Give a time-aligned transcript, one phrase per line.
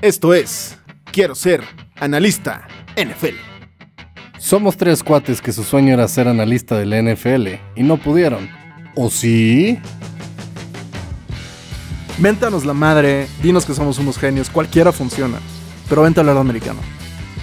[0.00, 0.78] Esto es
[1.10, 1.64] Quiero ser
[1.96, 3.34] analista NFL.
[4.38, 8.48] Somos tres cuates que su sueño era ser analista del NFL y no pudieron.
[8.94, 9.80] ¿O sí?
[12.18, 15.38] Méntanos la madre, dinos que somos unos genios, cualquiera funciona.
[15.88, 16.78] Pero vente al lado americano.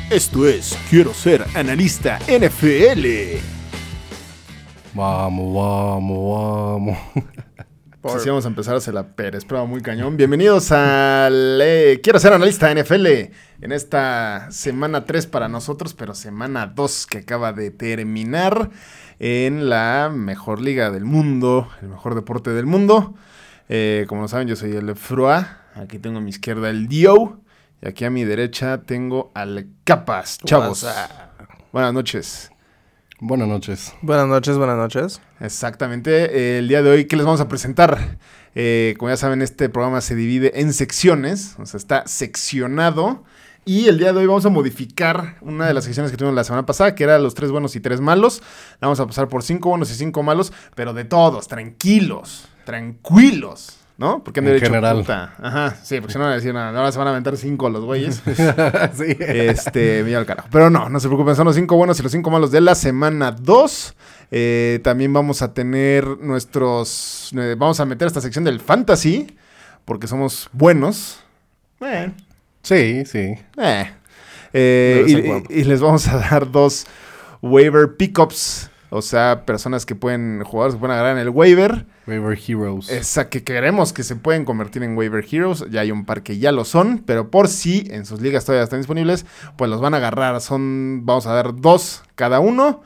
[0.09, 3.05] Esto es Quiero ser analista NFL.
[4.93, 6.97] Vamos, vamos, vamos.
[8.05, 8.19] Por...
[8.19, 10.15] Sí, vamos a empezar a hacer la Pérez, pero muy cañón.
[10.15, 16.67] Bienvenidos al eh, Quiero ser analista NFL en esta semana 3 para nosotros, pero semana
[16.67, 18.69] 2 que acaba de terminar
[19.17, 23.15] en la mejor liga del mundo, el mejor deporte del mundo.
[23.69, 25.63] Eh, como lo saben, yo soy el Frua.
[25.73, 27.41] Aquí tengo a mi izquierda el Dio.
[27.81, 30.37] Y aquí a mi derecha tengo al Capas.
[30.45, 30.85] Chavos.
[31.71, 32.51] Buenas noches.
[33.19, 33.93] Buenas noches.
[34.01, 35.21] Buenas noches, buenas noches.
[35.39, 36.59] Exactamente.
[36.59, 38.17] el día de hoy, ¿qué les vamos a presentar?
[38.55, 41.55] Eh, como ya saben, este programa se divide en secciones.
[41.57, 43.23] O sea, está seccionado.
[43.63, 46.43] Y el día de hoy vamos a modificar una de las secciones que tuvimos la
[46.43, 48.43] semana pasada, que era los tres buenos y tres malos.
[48.81, 53.77] Vamos a pasar por cinco buenos y cinco malos, pero de todos, tranquilos, tranquilos.
[53.97, 54.21] ¿No?
[54.23, 54.97] Porque han En derecho general.
[54.97, 55.35] puta.
[55.41, 57.69] Ajá, sí, porque si no van a decir nada, ahora se van a aventar cinco
[57.69, 58.21] los güeyes.
[58.93, 59.15] sí.
[59.19, 60.49] Este, mira al carajo.
[60.51, 62.75] Pero no, no se preocupen, son los cinco buenos y los cinco malos de la
[62.75, 63.95] semana 2.
[64.31, 67.31] Eh, también vamos a tener nuestros.
[67.37, 69.37] eh, vamos a meter esta sección del fantasy,
[69.85, 71.19] porque somos buenos.
[71.81, 72.11] Eh,
[72.63, 73.35] Sí, sí.
[73.57, 73.91] eh.
[74.51, 76.85] Eh, y, y les vamos a dar dos
[77.41, 78.69] waiver pickups.
[78.89, 81.85] O sea, personas que pueden, jugadores que pueden agarrar en el waiver.
[82.07, 82.89] Waiver Heroes.
[82.89, 85.65] Esa que queremos que se pueden convertir en waiver heroes.
[85.71, 88.63] Ya hay un par que ya lo son, pero por si en sus ligas todavía
[88.63, 89.25] están disponibles,
[89.57, 90.39] pues los van a agarrar.
[90.41, 92.81] Son, vamos a dar dos cada uno.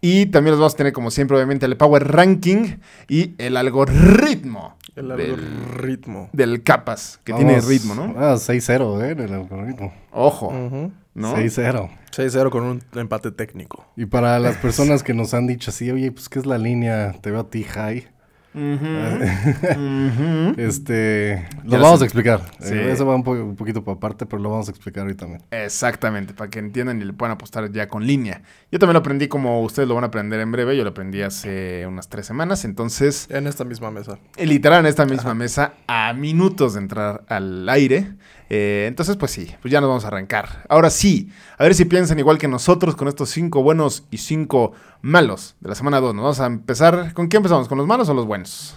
[0.00, 2.76] Y también los vamos a tener, como siempre, obviamente, el Power Ranking
[3.08, 6.28] y el algoritmo El algoritmo.
[6.34, 7.46] del capas, que Vamos.
[7.46, 8.14] tiene ritmo, ¿no?
[8.18, 9.12] Ah, 6-0, ¿eh?
[9.12, 9.94] En el algoritmo.
[10.12, 10.92] Ojo, Ujú.
[11.14, 11.34] ¿no?
[11.36, 11.88] 6-0.
[12.14, 13.86] 6-0 con un empate técnico.
[13.96, 17.12] Y para las personas que nos han dicho así, oye, pues, ¿qué es la línea?
[17.22, 18.06] Te veo a ti, high.
[20.56, 22.04] Este, lo vamos sé.
[22.04, 22.40] a explicar.
[22.60, 22.74] Sí.
[22.74, 25.14] Eh, eso va un, po- un poquito por aparte, pero lo vamos a explicar hoy
[25.14, 25.42] también.
[25.50, 28.42] Exactamente, para que entiendan y le puedan apostar ya con línea.
[28.70, 30.76] Yo también lo aprendí como ustedes lo van a aprender en breve.
[30.76, 32.64] Yo lo aprendí hace unas tres semanas.
[32.64, 34.18] Entonces, En esta misma mesa.
[34.38, 38.12] literal en esta misma mesa, a minutos de entrar al aire.
[38.50, 40.64] Eh, entonces, pues sí, pues ya nos vamos a arrancar.
[40.68, 44.72] Ahora sí, a ver si piensan igual que nosotros con estos cinco buenos y cinco
[45.00, 46.14] malos de la semana 2.
[46.14, 47.14] Nos vamos a empezar.
[47.14, 47.68] ¿Con qué empezamos?
[47.68, 48.76] ¿Con los malos o los buenos?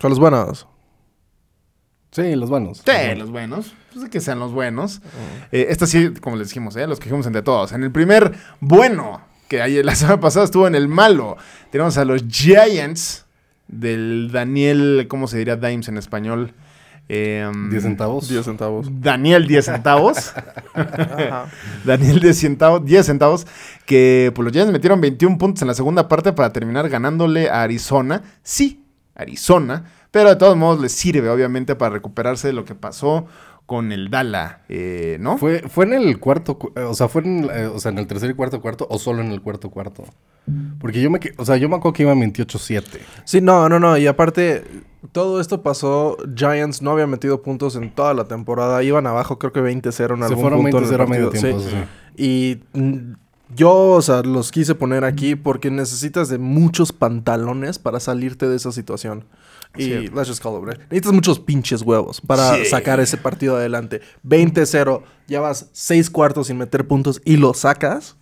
[0.00, 0.66] Con los buenos.
[2.12, 2.82] Sí, los buenos.
[2.84, 3.74] Sí, los buenos.
[3.94, 5.00] Pues que sean los buenos.
[5.50, 6.86] Eh, esta sí, como les dijimos, ¿eh?
[6.86, 7.72] los que dijimos entre todos.
[7.72, 11.36] En el primer bueno, que ahí la semana pasada estuvo en el malo,
[11.70, 13.24] tenemos a los Giants
[13.68, 16.54] del Daniel, ¿cómo se diría Dimes en español?
[17.14, 18.26] Em, 10 centavos.
[18.28, 18.88] 10 centavos.
[18.90, 20.32] Daniel 10 centavos.
[21.84, 23.46] Daniel 10 centavos, 10 centavos.
[23.86, 27.62] Que pues, los Giants metieron 21 puntos en la segunda parte para terminar ganándole a
[27.62, 28.22] Arizona.
[28.42, 28.84] Sí,
[29.14, 29.84] Arizona.
[30.10, 33.26] Pero de todos modos les sirve, obviamente, para recuperarse de lo que pasó
[33.66, 35.38] con el Dala, eh, ¿no?
[35.38, 37.98] ¿Fue, ¿Fue en el cuarto, cu- eh, o sea, fue en, eh, o sea, en
[37.98, 40.04] el tercer y cuarto cuarto o solo en el cuarto cuarto?
[40.80, 42.84] Porque yo me, o sea, yo me acuerdo que iba 28-7.
[43.24, 43.96] Sí, no, no, no.
[43.96, 44.64] Y aparte,
[45.12, 46.16] todo esto pasó.
[46.34, 48.82] Giants no había metido puntos en toda la temporada.
[48.82, 51.30] Iban abajo, creo que 20-0 en Se algún fueron punto en el 20-0 a medio
[51.30, 51.60] tiempo.
[51.60, 51.68] Sí.
[51.70, 51.76] sí.
[52.16, 52.60] Y
[53.54, 58.56] yo, o sea, los quise poner aquí porque necesitas de muchos pantalones para salirte de
[58.56, 59.24] esa situación.
[59.76, 60.80] Y let's just call it, right?
[60.90, 62.66] Necesitas muchos pinches huevos para Sí.
[62.66, 64.02] sacar ese partido adelante.
[64.22, 68.16] 20-0, ya vas 6 cuartos sin meter puntos y lo sacas.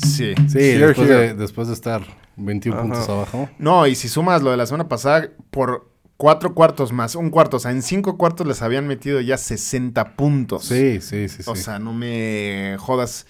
[0.00, 0.34] Sí.
[0.48, 1.20] Sí, Here, después, here.
[1.28, 2.02] De, después de estar
[2.36, 2.82] 21 Ajá.
[2.88, 3.48] puntos abajo.
[3.58, 7.56] No, y si sumas lo de la semana pasada, por cuatro cuartos más un cuarto,
[7.56, 10.64] o sea, en cinco cuartos les habían metido ya 60 puntos.
[10.64, 11.50] Sí, sí, sí, sí.
[11.50, 13.26] O sea, no me jodas.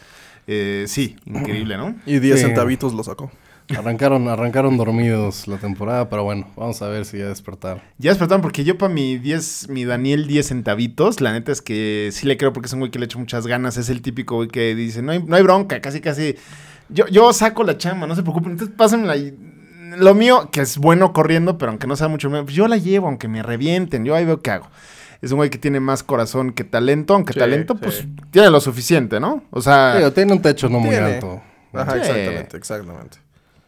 [0.47, 1.95] Eh, sí, increíble, ¿no?
[2.07, 2.47] Y 10 Sí.
[2.47, 3.31] centavitos lo sacó.
[3.77, 7.83] Arrancaron, arrancaron dormidos la temporada, pero bueno, vamos a ver si ya despertaron.
[7.99, 12.11] Ya despertaron porque yo para mi 10, mi Daniel 10 centavitos, la neta es que
[12.13, 14.37] sí le creo porque es un güey que le echa muchas ganas, es el típico
[14.37, 16.37] güey que dice, no hay, no hay bronca, casi casi,
[16.89, 19.37] yo, yo saco la chamba, no se preocupen, entonces pásenmela y
[19.99, 23.09] lo mío, que es bueno corriendo, pero aunque no sea mucho, pues yo la llevo,
[23.09, 24.69] aunque me revienten, yo ahí veo qué hago.
[25.21, 27.81] Es un güey que tiene más corazón que talento, aunque Sí, talento, sí.
[27.83, 29.43] pues tiene lo suficiente, ¿no?
[29.51, 29.93] O sea...
[29.97, 31.43] Pero tiene un techo no muy alto.
[31.75, 31.99] Ajá, Sí.
[31.99, 33.19] exactamente, exactamente.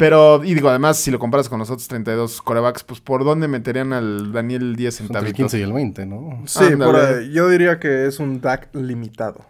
[0.03, 3.47] Pero, y digo, además, si lo comparas con los otros 32 corebacks, pues ¿por dónde
[3.47, 5.37] meterían al Daniel 10 Entre el centavitos?
[5.53, 6.43] 15 y el 20, ¿no?
[6.45, 9.45] Sí, por yo diría que es un DAC limitado.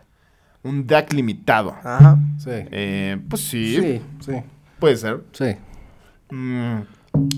[0.62, 1.75] Un DAC limitado.
[1.82, 2.19] Ajá.
[2.37, 2.50] Sí.
[2.50, 4.32] Eh, pues sí, Sí, sí,
[4.78, 5.22] puede ser.
[5.32, 5.56] sí.
[6.31, 6.81] Mm,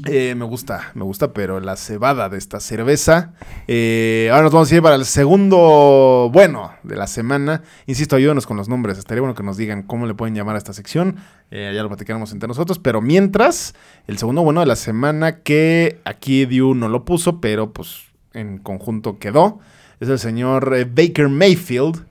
[0.07, 3.33] Eh, me gusta, me gusta, pero la cebada de esta cerveza.
[3.67, 7.63] Eh, ahora nos vamos a ir para el segundo bueno de la semana.
[7.87, 8.99] Insisto, ayúdenos con los nombres.
[8.99, 11.17] Estaría bueno que nos digan cómo le pueden llamar a esta sección.
[11.51, 12.79] Eh, ya lo platicaremos entre nosotros.
[12.79, 13.75] Pero mientras,
[14.07, 18.59] el segundo bueno de la semana que aquí Diu no lo puso, pero pues en
[18.59, 19.59] conjunto quedó,
[20.01, 22.05] es el señor eh, Baker Mayfield.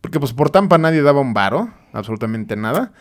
[0.00, 2.92] Porque pues por Tampa nadie daba un varo, absolutamente nada.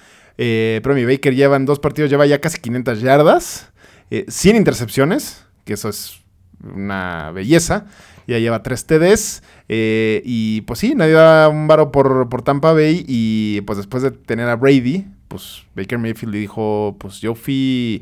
[0.43, 3.71] Eh, pero mi Baker lleva en dos partidos, lleva ya casi 500 yardas,
[4.09, 6.19] eh, 100 intercepciones, que eso es
[6.63, 7.85] una belleza.
[8.25, 9.43] Ya lleva 3 TDs.
[9.69, 13.05] eh, y pues sí, nadie da un varo por, por Tampa Bay.
[13.07, 18.01] Y pues después de tener a Brady, pues Baker Mayfield dijo, pues yo fui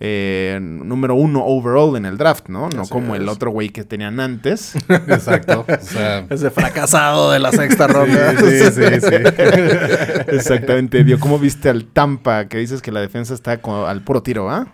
[0.00, 2.68] eh, número uno overall en el draft, ¿no?
[2.68, 4.74] No Así como el otro güey que tenían antes.
[4.88, 5.66] Exacto.
[5.68, 8.32] O sea, Ese fracasado de la sexta ronda.
[8.38, 9.14] sí, sí, sí.
[10.28, 11.18] Exactamente, Dio.
[11.18, 12.46] ¿Cómo viste al Tampa?
[12.48, 14.68] Que dices que la defensa está al puro tiro, ¿ah?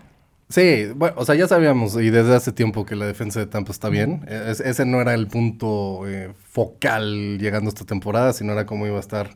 [0.47, 3.71] Sí, bueno, o sea, ya sabíamos y desde hace tiempo que la defensa de Tampa
[3.71, 4.23] está bien.
[4.27, 8.67] E- es- ese no era el punto eh, focal llegando a esta temporada, sino era
[8.67, 9.31] cómo iba a estar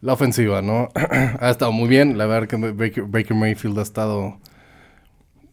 [0.00, 0.90] la ofensiva, ¿no?
[1.40, 2.16] ha estado muy bien.
[2.18, 4.38] La verdad que Baker, Baker Mayfield ha estado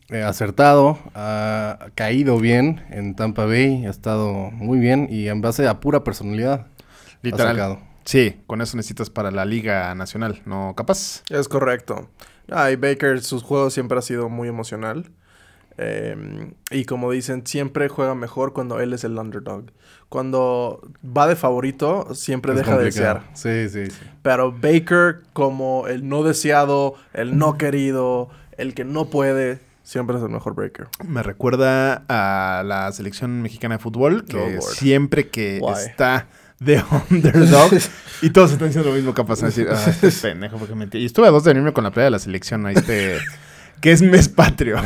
[0.10, 5.68] eh, acertado, ha caído bien en Tampa Bay, ha estado muy bien y en base
[5.68, 6.68] a pura personalidad.
[6.68, 7.56] ha Literal.
[7.56, 7.80] sacado.
[8.04, 10.74] Sí, con eso necesitas para la Liga Nacional, ¿no?
[10.76, 11.24] Capaz.
[11.30, 12.08] Es correcto.
[12.52, 15.10] Ay, Baker, sus juegos siempre ha sido muy emocional.
[15.78, 19.66] Eh, y como dicen, siempre juega mejor cuando él es el underdog.
[20.08, 23.24] Cuando va de favorito, siempre Es deja de desear.
[23.34, 24.06] Sí, sí, sí.
[24.22, 30.24] Pero Baker, como el no deseado, el no querido, el que no puede, siempre es
[30.24, 30.88] el mejor Baker.
[31.08, 35.74] Me recuerda a la selección mexicana de fútbol, que Oh, siempre que Why?
[35.86, 36.28] está
[36.60, 37.72] de underdog
[38.22, 40.98] y todos están diciendo lo mismo capaz de decir, ah, este pendejo, porque mentí.
[40.98, 43.18] Y estuve a dos de venirme con la playa de la selección, ahí este,
[43.82, 44.78] que es mes patrio.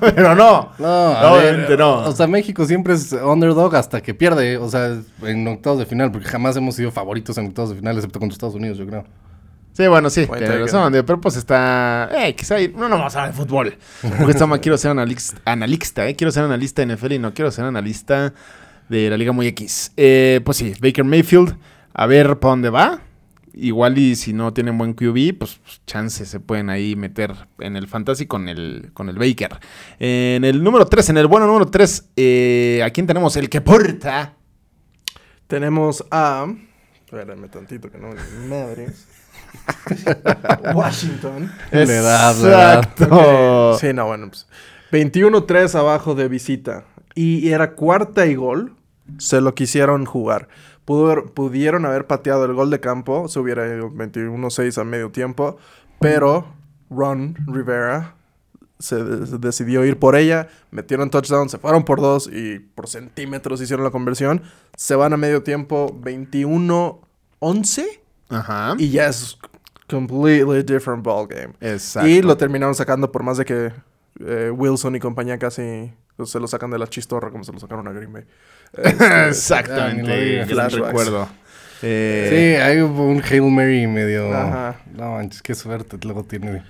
[0.00, 0.72] Pero no.
[0.78, 2.00] No, No, obviamente no.
[2.06, 4.56] O sea, México siempre es underdog hasta que pierde.
[4.56, 7.94] O sea, en octavos de final, porque jamás hemos sido favoritos en octavos de final,
[7.96, 9.04] excepto contra Estados Unidos, yo creo.
[9.72, 12.10] Sí, bueno, sí, tienes razón, pero pues está...
[12.12, 12.56] Eh, quizá...
[12.56, 13.76] ahí- No, no vamos a hablar de fútbol.
[14.02, 16.16] Porque estamos, quiero ser analista, analista, ¿eh?
[16.16, 18.34] Quiero ser analista de NFL y no quiero ser analista
[18.88, 19.92] de la Liga Muy X.
[19.96, 21.56] Eh, pues sí, Baker Mayfield,
[21.94, 23.00] a ver para dónde va.
[23.52, 27.76] Igual y si no tienen buen QB, pues, pues, chances se pueden ahí meter en
[27.76, 29.58] el fantasy con el, con el Baker.
[29.98, 33.34] En el número 3, en el bueno número 3, eh, ¿a quién tenemos?
[33.36, 34.34] El que porta.
[35.46, 36.46] Tenemos a.
[37.12, 38.88] Espérame tantito que no me madre.
[40.74, 41.50] Washington.
[41.72, 42.76] Le das, le das.
[42.86, 43.78] Exacto.
[43.78, 44.46] Sí, no, bueno, pues.
[44.92, 46.84] 21-3 abajo de visita.
[47.14, 48.74] Y era cuarta y gol.
[49.18, 50.48] Se lo quisieron jugar.
[50.84, 53.28] Pudo- pudieron haber pateado el gol de campo.
[53.28, 55.58] Se hubiera ido 21-6 a medio tiempo.
[56.00, 56.46] Pero
[56.90, 58.14] Ron Rivera
[58.80, 60.48] se, de- se decidió ir por ella.
[60.72, 61.48] Metieron touchdown.
[61.48, 62.28] Se fueron por dos.
[62.32, 64.42] Y por centímetros hicieron la conversión.
[64.76, 67.84] Se van a medio tiempo 21-11.
[68.30, 68.74] Ajá.
[68.78, 69.38] Y ya es
[69.88, 71.54] completely different ball game.
[71.60, 72.08] Exacto.
[72.08, 73.72] Y lo terminaron sacando por más de que
[74.20, 75.92] eh, Wilson y compañía casi
[76.24, 78.24] se lo sacan de la chistorra como se lo sacaron a Green Bay.
[78.72, 80.46] Este, Exactamente.
[80.46, 81.28] lo recuerdo.
[81.82, 84.32] Eh, Sí, hay un Hail Mary medio.
[84.32, 84.76] Ajá.
[84.94, 86.62] No manches, qué suerte luego tiene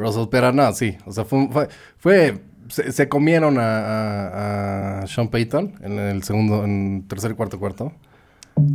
[0.00, 0.26] Russell.
[0.30, 0.96] Pero no, sí.
[1.06, 1.48] O sea, fue.
[1.52, 1.68] fue,
[1.98, 7.58] fue- se, se comieron a, a- a Sean Payton en el segundo, en tercer cuarto
[7.58, 7.92] cuarto.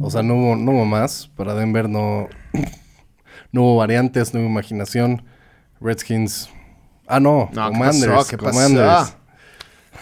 [0.01, 1.29] O sea, no hubo, no hubo más.
[1.35, 2.27] Para Denver no,
[3.51, 5.23] no hubo variantes, no hubo imaginación.
[5.81, 6.49] Redskins.
[7.07, 7.49] Ah, no.
[7.53, 8.11] No, ¿qué Commanders.
[8.13, 8.27] pasó?
[8.29, 8.49] ¿Qué pasó?
[8.51, 9.15] Commanders.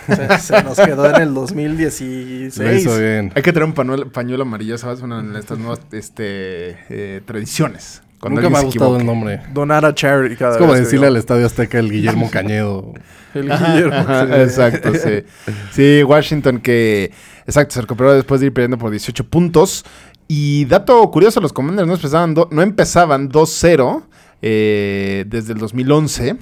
[0.08, 2.58] se, se nos quedó en el 2016.
[2.58, 3.32] Lo hizo bien.
[3.36, 5.02] Hay que tener un pañuelo, pañuelo amarillo, ¿sabes?
[5.02, 8.02] Una de estas nuevas este, eh, tradiciones.
[8.24, 9.42] Cuando Nunca me ha gustado el nombre.
[9.54, 11.18] Donar a charity cada Es como vez que decirle al.
[11.18, 12.94] Estadio Azteca el Guillermo Cañedo.
[13.34, 13.96] El Guillermo.
[13.96, 14.34] ajá, sí.
[14.44, 15.24] Exacto, sí.
[15.72, 17.12] Sí, Washington que,
[17.46, 19.84] exacto, se recuperó después de ir perdiendo por 18 puntos.
[20.30, 24.04] Y dato curioso, los Commanders no empezaban, do- no empezaban 2-0
[24.42, 26.38] eh, desde el 2011.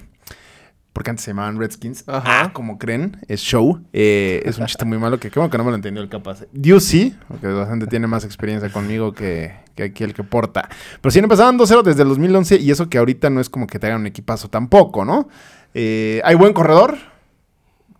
[0.93, 2.03] Porque antes se llamaban Redskins.
[2.07, 2.41] Ajá.
[2.43, 3.79] Ah, como creen, es show.
[3.93, 6.43] Eh, es un chiste muy malo que bueno que no me lo entendió el capaz.
[6.51, 10.67] Dios sí, porque bastante tiene más experiencia conmigo que, que aquí el que porta.
[11.00, 13.79] Pero sí empezaban 2-0 desde el 2011 y eso que ahorita no es como que
[13.79, 15.29] te hagan un equipazo tampoco, ¿no?
[15.74, 16.98] Eh, hay buen corredor.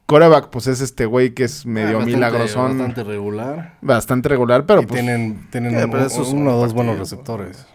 [0.06, 2.78] Coreback, pues es este güey que es medio Ah, bastante- milagrosón.
[2.78, 3.78] Bastante regular.
[3.82, 5.00] Bastante regular, pero y pues...
[5.02, 7.66] tienen, tienen Eh, un- pero esos son uno o dos buenos receptores.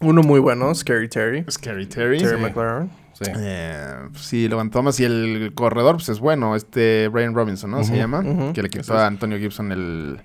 [0.00, 1.44] Uno muy bueno, Scary Terry.
[1.50, 2.18] Scary Terry.
[2.18, 2.42] Terry Sí.
[2.42, 2.90] McLaren.
[3.20, 3.30] Sí.
[3.36, 4.98] Eh, sí, levantó más.
[5.00, 6.56] Y el corredor, pues es bueno.
[6.56, 7.84] Este Brian Robinson, ¿no?
[7.84, 8.22] Se llama.
[8.54, 10.22] Que le quitó Eso a Antonio Gibson el,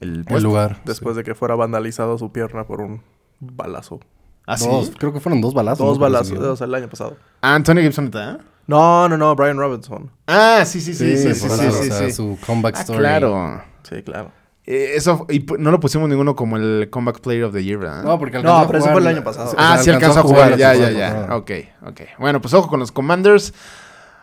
[0.00, 0.80] el lugar.
[0.84, 3.02] Después de que fuera vandalizado su pierna por un
[3.40, 4.00] balazo.
[4.46, 4.66] ¿Ah, sí?
[4.68, 5.86] Dos, creo que fueron dos balazos.
[5.86, 7.16] Dos balazos, o sea, el año pasado.
[7.42, 8.38] Ah, Antonio Gibson, ¿está?
[8.66, 10.10] No, no, no, Brian Robinson.
[10.26, 12.12] Ah, sí, sí, sí, sí, sí, sí, o sea, sí.
[12.12, 12.98] su comeback Ah, story.
[12.98, 13.62] claro.
[13.82, 14.32] Sí, claro.
[14.70, 18.02] Eh, eso, y no lo pusimos ninguno como el Comeback Player of the Year, ¿verdad?
[18.02, 19.48] No, porque No, alcanzó a pero eso fue el año pasado.
[19.48, 21.28] o sea, Ah, sí alcanzó a jugar, ya, ya, ya.
[21.34, 21.50] Ok,
[21.86, 22.00] ok.
[22.18, 23.54] Bueno, pues ojo con los Commanders.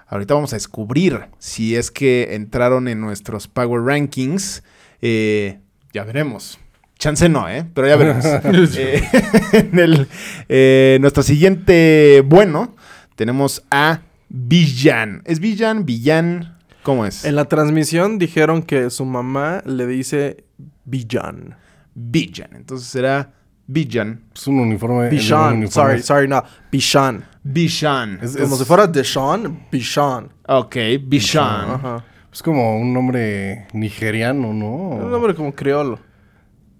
[0.07, 4.61] Ahorita vamos a descubrir si es que entraron en nuestros Power Rankings.
[5.01, 5.57] Eh,
[5.93, 6.59] ya veremos.
[6.99, 7.65] Chance no, ¿eh?
[7.73, 8.23] Pero ya veremos.
[8.77, 9.03] Eh,
[9.53, 10.07] en el,
[10.47, 12.75] eh, nuestro siguiente bueno,
[13.15, 15.23] tenemos a Villan.
[15.25, 15.87] ¿Es Villan?
[15.87, 16.54] Villan.
[16.85, 17.25] ¿Cómo es?
[17.25, 20.45] En la transmisión dijeron que su mamá le dice
[20.85, 21.57] Bijan.
[21.95, 22.49] Villan.
[22.55, 23.33] Entonces será
[23.65, 24.21] Villan.
[24.35, 25.09] Es un uniforme.
[25.09, 25.57] Bijan.
[25.57, 26.43] uniforme Sorry, sorry, no.
[26.71, 27.25] Bishan.
[27.41, 28.19] Villan.
[28.21, 30.29] Es, Como es- si fuera Deshaun, Bishan.
[30.47, 30.75] Ok,
[31.07, 31.71] Villan.
[31.71, 32.05] Ajá.
[32.31, 34.97] es como un nombre nigeriano, ¿no?
[34.99, 35.97] Es un nombre como criollo.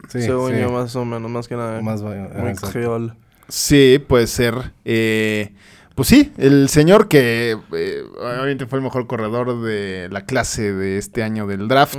[0.07, 0.59] Sí, según sí.
[0.59, 1.81] yo, más o menos, más que nada.
[1.81, 2.69] Más muy exacto.
[2.73, 3.15] criollo.
[3.47, 4.53] Sí, puede ser.
[4.83, 5.51] Eh,
[5.95, 10.97] pues sí, el señor que eh, obviamente fue el mejor corredor de la clase de
[10.97, 11.95] este año del draft,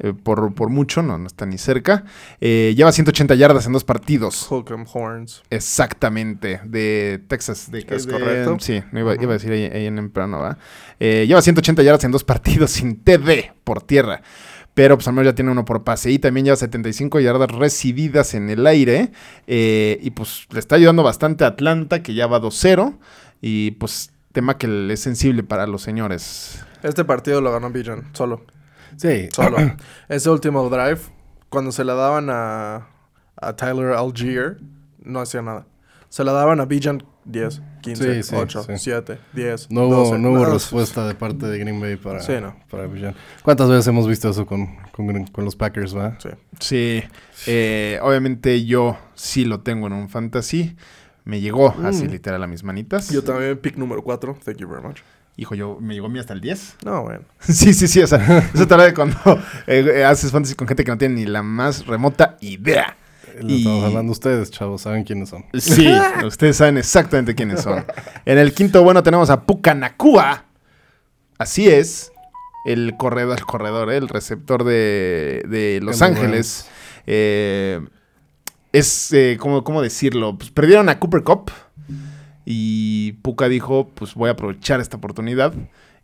[0.00, 2.04] eh, por, por mucho, no, no está ni cerca.
[2.40, 4.48] Eh, lleva 180 yardas en dos partidos.
[4.50, 5.42] 'em horns.
[5.50, 7.70] Exactamente, de Texas.
[7.70, 8.56] De, ¿Es de- correcto?
[8.60, 10.58] Sí, no iba, a decir ahí, ahí en temprano, ¿va?
[11.00, 14.22] Eh, lleva 180 yardas en dos partidos sin TD por tierra.
[14.78, 16.08] Pero pues al menos ya tiene uno por pase.
[16.12, 19.10] Y también lleva 75 yardas recibidas en el aire.
[19.48, 22.96] eh, y pues le está ayudando bastante a Atlanta, que ya va 2-0.
[23.40, 26.64] Y pues tema que es sensible para los señores.
[26.84, 28.44] Este partido lo ganó Bijan, solo.
[28.96, 29.28] Sí.
[29.32, 29.56] Solo.
[30.08, 31.00] Ese último drive,
[31.48, 32.86] cuando se la daban a,
[33.34, 34.58] a Tyler Algier,
[35.02, 35.66] no hacía nada.
[36.08, 38.72] Se la daban a Bijan 10, 15, Sí, sí, 8, sí.
[38.78, 40.18] 7, 10, No hubo, 12.
[40.18, 42.56] no hubo respuesta de parte de Green Bay para, Sí, no.
[42.70, 43.14] para Villan.
[43.42, 46.16] ¿Cuántas veces hemos visto eso con, con, con los Packers, va?
[46.20, 46.28] Sí.
[46.58, 47.02] Sí,
[47.46, 50.76] eh, obviamente yo sí lo tengo en un fantasy.
[51.24, 52.10] Me llegó así Mm.
[52.10, 53.10] literal a mis manitas.
[53.10, 54.38] Yo también, pick número 4.
[54.44, 55.00] Thank you very much.
[55.36, 56.76] Hijo, yo me llegó a mí hasta el 10.
[56.84, 57.20] No, bueno.
[57.40, 58.00] Sí, sí, sí.
[58.02, 59.16] O sea, eso te habla de cuando
[59.66, 62.96] eh, eh, haces fantasy con gente que no tiene ni la más remota idea.
[63.42, 64.82] Lo Y- estamos hablando ustedes, chavos.
[64.82, 65.44] ¿Saben quiénes son?
[65.54, 65.88] Sí,
[66.26, 67.84] ustedes saben exactamente quiénes son.
[68.24, 70.44] En el quinto bueno tenemos a Pucanacua.
[71.38, 72.12] Así es.
[72.64, 76.68] El corredor, el corredor, el receptor de, de Los De los Ángeles.
[77.06, 77.80] Eh,
[78.72, 80.36] es, eh, ¿cómo, cómo decirlo?
[80.36, 81.50] Pues perdieron a Cooper Cup.
[82.44, 85.52] Y Puka dijo, pues voy a aprovechar esta oportunidad.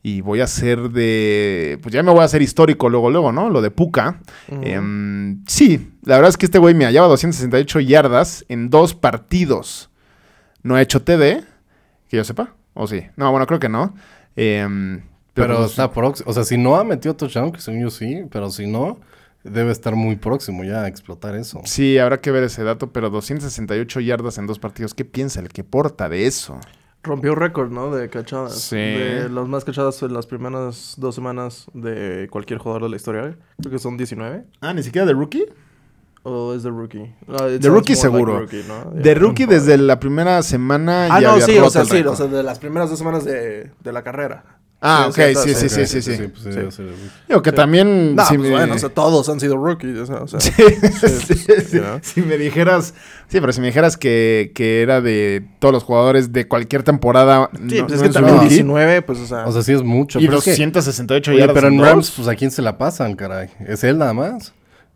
[0.06, 1.78] Y voy a hacer de...
[1.80, 3.48] Pues ya me voy a hacer histórico luego, luego, ¿no?
[3.48, 4.20] Lo de Puka.
[4.48, 9.88] Em, sí, la verdad es que este güey me lleva 268 yardas en dos partidos.
[10.62, 11.42] No ha hecho TD,
[12.08, 12.54] que yo sepa.
[12.74, 13.06] ¿O sí?
[13.16, 13.94] No, bueno, creo que no.
[14.36, 15.00] Em,
[15.32, 16.30] Pero está próximo.
[16.30, 19.00] O sea, si no ha metido touchdown, que según yo sí, pero si no,
[19.42, 21.62] debe estar muy próximo ya a explotar eso.
[21.64, 24.92] Sí, habrá que ver ese dato, pero 268 yardas en dos partidos.
[24.92, 26.60] ¿Qué piensa el que porta de eso?
[27.04, 27.94] Rompió récord, ¿no?
[27.94, 28.58] De cachadas.
[28.60, 28.76] Sí.
[28.76, 33.36] De las más cachadas en las primeras dos semanas de cualquier jugador de la historia.
[33.60, 34.44] Creo que son 19.
[34.60, 35.44] Ah, ni siquiera de rookie.
[36.26, 37.02] ¿O es de rookie?
[37.28, 38.40] It De rookie seguro.
[38.40, 38.90] like rookie, ¿no?
[39.02, 42.02] De rookie desde la primera semana Ah, ya no, había sí, o sea, el sí,
[42.02, 44.53] o sea, de las primeras dos semanas de, de la carrera.
[44.86, 46.28] Ah, ok, sí, sí, sí, sí, sí.
[46.28, 46.78] pues
[47.26, 48.14] Digo que también...
[48.14, 49.96] No, si pues me- bueno, o sea, todos han sido rookies.
[49.96, 50.52] O sea, o sea, Sí,
[51.00, 51.76] sí, sí, sí.
[51.78, 51.98] you know.
[52.02, 52.92] Si me dijeras,
[53.28, 57.48] sí, pero si me dijeras que, que era de todos los jugadores de cualquier temporada,
[57.66, 59.46] Sí, no- pues es que también rookie, 19, pues, o sea...
[59.46, 60.20] O sea, sí es mucho.
[60.20, 61.80] y pero es que- 268 Oye, yardas pero en.
[61.80, 63.48] Rams, pues a quién se la pasan, caray.
[63.66, 64.52] ¿Es él nada más?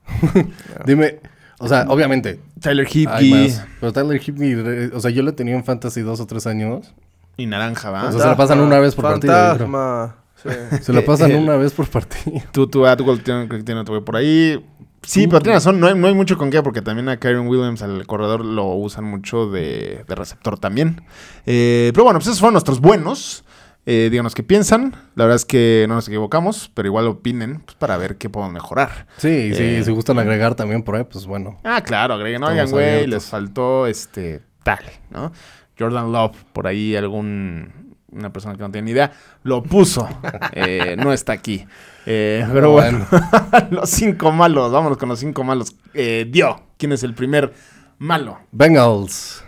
[0.87, 1.21] Dime,
[1.61, 2.40] o sea, obviamente.
[2.61, 3.64] Tyler más.
[3.80, 6.92] Pero Tyler Hipkey, eh, o sea, yo le tenía en Fantasy dos o tres años.
[7.38, 8.09] Y Naranja, ¿va?
[8.09, 9.33] O sea, se la pasan una vez por partido.
[9.33, 10.16] Fantasma.
[10.42, 10.49] Sí.
[10.83, 12.40] Se la pasan una vez por partido.
[12.52, 14.64] Tú, tú, Atwell, tiene, creo que tiene otro güey por ahí.
[15.02, 17.49] Sí, pero tienes razón, no hay, no hay mucho con qué, porque también a Kyron
[17.49, 21.02] Williams, al corredor, lo usan mucho de, de receptor también.
[21.47, 23.45] Eh, pero bueno, pues esos fueron nuestros buenos.
[23.87, 24.95] Eh, díganos qué piensan.
[25.14, 28.52] La verdad es que no nos equivocamos, pero igual opinen pues, para ver qué podemos
[28.52, 29.07] mejorar.
[29.16, 31.59] Sí, sí, Eh, si gustan agregar también por ahí, pues bueno.
[31.64, 35.33] Ah, claro, agreguen, oigan, güey, les faltó este tal, ¿no?
[35.79, 40.09] Jordan Love, por ahí algún una persona que no tiene ni idea, lo puso.
[40.53, 41.67] Eh, no está aquí.
[42.07, 43.07] Eh, pero bueno,
[43.71, 45.75] los cinco malos, vámonos con los cinco malos.
[45.93, 47.53] Eh, dio, ¿quién es el primer
[47.99, 48.39] malo?
[48.51, 49.45] Bengals.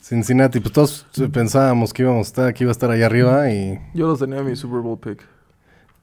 [0.00, 3.78] Cincinnati, pues todos pensábamos que íbamos a estar, que iba a estar allá arriba y
[3.94, 5.24] Yo los tenía en mi Super Bowl pick.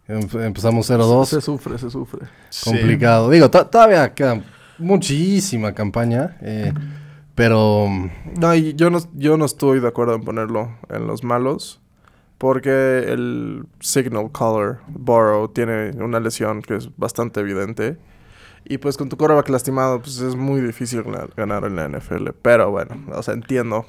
[0.07, 1.25] em- empezamos 0-2.
[1.25, 2.21] Se sufre, se sufre.
[2.49, 2.69] Sí.
[2.71, 3.29] complicado.
[3.29, 4.41] Digo, to- todavía queda
[4.79, 6.73] muchísima campaña, eh,
[7.35, 7.87] pero
[8.39, 11.79] No, y yo no, yo no estoy de acuerdo en ponerlo en los malos.
[12.39, 17.97] Porque el signal caller, Burrow, tiene una lesión que es bastante evidente.
[18.65, 22.31] Y pues con tu quarterback lastimado, pues es muy difícil gana- ganar en la NFL.
[22.41, 23.85] Pero bueno, o sea, entiendo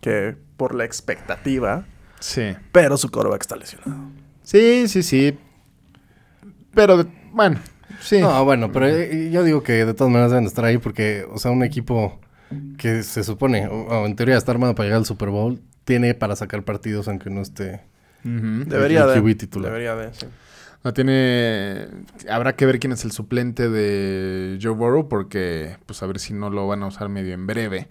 [0.00, 1.84] que por la expectativa,
[2.20, 2.54] Sí.
[2.70, 3.96] pero su quarterback está lesionado.
[4.42, 5.36] Sí, sí, sí.
[6.74, 7.58] Pero, bueno,
[8.00, 8.20] sí.
[8.20, 11.38] No, bueno, pero eh, yo digo que de todas maneras deben estar ahí porque, o
[11.38, 12.20] sea, un equipo
[12.78, 16.14] que se supone, o, o en teoría está armado para llegar al Super Bowl, tiene
[16.14, 17.80] para sacar partidos aunque no esté.
[18.24, 18.64] Ujú.
[18.66, 19.20] Debería el de.
[19.32, 19.70] QB titular.
[19.72, 20.26] Debería de, sí.
[20.84, 21.86] No tiene.
[22.30, 26.32] Habrá que ver quién es el suplente de Joe Burrow, porque, pues a ver si
[26.32, 27.88] no lo van a usar medio en breve.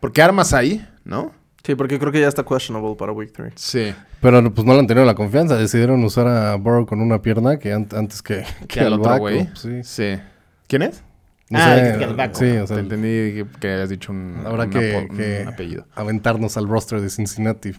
[0.00, 1.32] Porque armas ahí, ¿no?
[1.64, 3.52] Sí, porque creo que ya está questionable para Week 3.
[3.56, 3.92] Sí.
[4.20, 5.56] Pero pues no le han tenido la confianza.
[5.56, 9.18] Decidieron usar a Burrow con una pierna que an- antes que, Que al al otro
[9.18, 9.48] güey.
[9.54, 9.82] Sí.
[9.82, 10.16] Sí.
[10.68, 11.02] ¿Quién es?
[11.48, 12.36] No ah, sé, que el backup.
[12.38, 15.86] sí, o sea, Te entendí que, que habías dicho un, un que, que apellido.
[15.94, 17.72] aventarnos al roster de Cincinnati.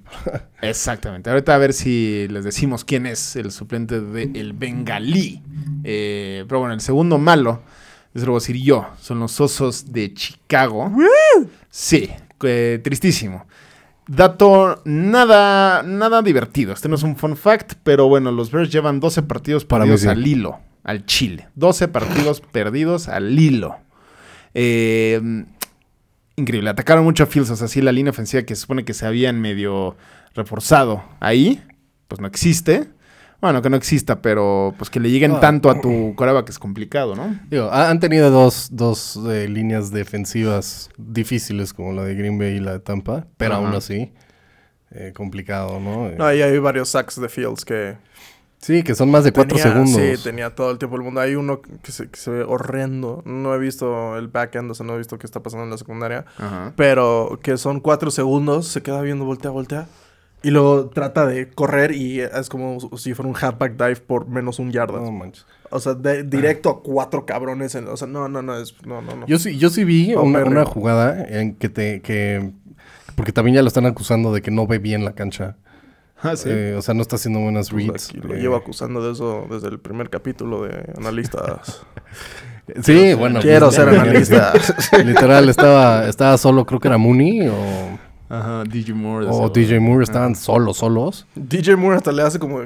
[0.61, 1.29] Exactamente.
[1.29, 5.41] Ahorita a ver si les decimos quién es el suplente de el Bengalí.
[5.83, 7.61] Eh, pero bueno, el segundo malo,
[8.13, 10.91] eso lo voy a decir yo, son los Osos de Chicago.
[11.69, 12.09] Sí,
[12.43, 13.45] eh, tristísimo.
[14.07, 16.71] Dato nada, nada divertido.
[16.71, 20.07] Este no es un fun fact, pero bueno, los Bears llevan 12 partidos Para sí.
[20.07, 21.47] al hilo, al Chile.
[21.55, 23.77] 12 partidos perdidos al hilo.
[24.55, 25.21] Eh,
[26.35, 26.69] increíble.
[26.69, 27.49] Atacaron mucho a Fields.
[27.51, 29.95] O sea, sí, la línea ofensiva que se supone que se habían medio
[30.33, 31.61] reforzado ahí,
[32.07, 32.89] pues no existe.
[33.39, 35.39] Bueno, que no exista, pero pues que le lleguen Ah.
[35.39, 37.39] tanto a tu coraba que es complicado, ¿no?
[37.51, 42.55] Digo, ha- han tenido dos, dos eh, líneas defensivas difíciles como la de Green Bay
[42.55, 44.11] y la de Tampa, pero aún así
[44.89, 46.07] eh, complicado, ¿no?
[46.07, 47.97] Eh, No, y hay varios sacks de Fields que...
[48.59, 50.01] sí, que son más de cuatro tenía- segundos.
[50.01, 51.21] Sí, tenía todo el tiempo el mundo.
[51.21, 53.21] Hay uno que se, que se ve horrendo.
[53.25, 55.77] No he visto el backend, o sea, no he visto qué está pasando en la
[55.77, 56.25] secundaria.
[56.37, 56.73] Ajá.
[56.75, 59.87] Pero que son cuatro segundos, se queda viendo, voltea, voltea.
[60.43, 64.59] Y luego trata de correr y es como si fuera un halfback dive por menos
[64.59, 64.99] un yarda.
[64.99, 65.45] No manches.
[65.71, 67.73] O sea, de- directo a cuatro cabrones.
[67.75, 69.25] en- o sea, no, no, no, es, no, no, no.
[69.27, 72.51] Yo sí, yo sí vi Oh, una, una jugada en que te, que,
[73.15, 75.57] porque también ya lo están acusando de que no ve bien la cancha.
[76.21, 76.49] Ah, sí.
[76.51, 78.09] Eh, o sea, no está haciendo buenas Pues reads.
[78.09, 81.85] aquí lo Eh, llevo acusando de eso desde el primer capítulo de analistas.
[82.83, 83.39] Sí, bueno.
[83.39, 84.51] Quiero pues, ser analista.
[85.05, 87.53] Literal, estaba, estaba solo, creo que era Mooney o,
[88.27, 89.27] Ajá, DJ Moore.
[89.29, 89.47] o.
[89.49, 91.25] DJ Moore, estaban solos, solos.
[91.33, 92.59] DJ Moore hasta le hace como...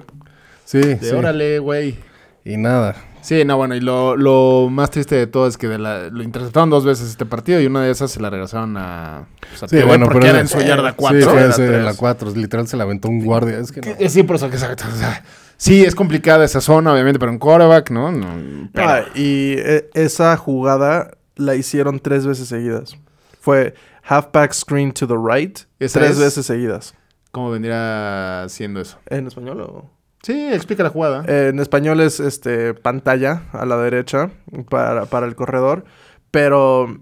[0.65, 1.13] Sí, De sí.
[1.13, 1.97] órale, güey.
[2.43, 2.95] Y nada.
[3.21, 6.23] Sí, no, bueno, y lo, lo más triste de todo es que de la- lo
[6.23, 9.27] interceptaron dos veces este partido y una de esas se la regresaron a...
[9.49, 11.29] Pues a Sí, TV bueno, porque pero era en su yarda Sí, 4.
[11.29, 12.31] fue era la 4.
[12.35, 13.59] Literal se la aventó un guardia.
[13.59, 14.09] Es que no.
[14.09, 14.85] Sí, por eso que exacto.
[14.91, 15.23] o sea,
[15.57, 18.11] sí, es complicada esa zona, obviamente, pero en quarterback, ¿no?
[18.11, 22.95] no pero- Ah, y eh, esa jugada la hicieron tres veces seguidas.
[23.39, 26.95] Fue halfback screen to the right, tres es- veces seguidas.
[27.31, 28.97] ¿Cómo vendría siendo eso?
[29.07, 29.89] ¿En español o...?
[30.23, 31.23] Sí, explica la jugada.
[31.27, 34.29] En español es este pantalla a la derecha
[34.69, 35.83] para, para el corredor,
[36.29, 36.99] pero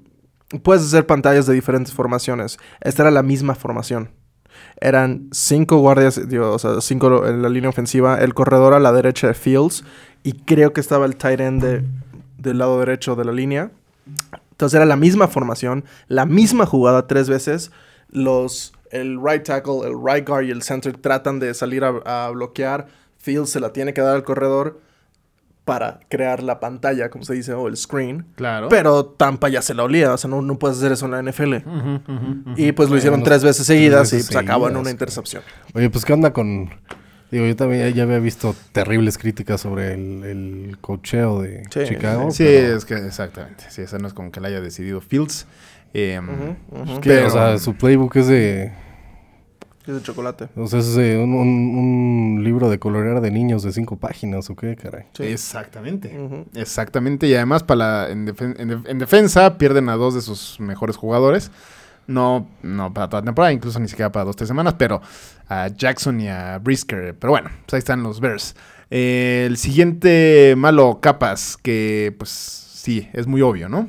[0.63, 2.57] puedes hacer pantallas de diferentes formaciones.
[2.81, 4.11] Esta era la misma formación.
[4.81, 8.93] Eran cinco guardias, digo, o sea, cinco en la línea ofensiva, el corredor a la
[8.93, 9.83] derecha de Fields
[10.23, 11.83] y creo que estaba el tight end de-
[12.37, 13.71] del lado derecho de la línea.
[14.51, 17.71] Entonces era la misma formación, la misma jugada tres veces.
[18.09, 22.87] Los, el right tackle, el right guard y el center tratan de salir a bloquear.
[23.19, 24.81] Fields se la tiene que dar al corredor
[25.65, 28.25] para crear la pantalla, como se dice, o el screen.
[28.35, 28.69] claro.
[28.69, 31.21] Pero Tampa ya se la olía, o sea, no, no puedes hacer eso en la
[31.21, 31.57] NFL.
[32.55, 35.43] Y pues lo hicieron tres veces seguidas veces y pues acabó en una intercepción.
[35.75, 36.69] Oye, pues, ¿qué onda con...?
[37.29, 42.31] Digo, yo también ya había visto terribles críticas sobre el, el cocheo de Sí, Chicago.
[42.31, 43.65] Sí, pero- es que exactamente.
[43.69, 45.45] Sí, esa no es como que la haya decidido Fields.
[45.93, 46.95] Eh, ujú.
[47.01, 47.09] ¿Qué?
[47.09, 48.73] pero- O sea, su playbook es de...
[49.89, 50.49] Es de chocolate.
[50.55, 54.49] O sea, es de un, un- un libro de colorear de niños de cinco páginas,
[54.49, 55.05] ¿o qué, caray?
[55.13, 55.23] Sí.
[55.23, 56.15] Exactamente.
[56.55, 57.27] Exactamente.
[57.27, 60.59] Y además, para la- en, defen- en def- en defensa, pierden a dos de sus
[60.59, 61.51] mejores jugadores.
[62.05, 65.01] No, no para toda la temporada, incluso ni siquiera para dos, tres semanas, pero
[65.47, 67.15] a Jackson y a Brisker.
[67.19, 68.55] Pero bueno, pues ahí están los Bears.
[68.91, 73.87] Eh, el siguiente malo, Capas, que pues sí, es muy obvio, ¿no?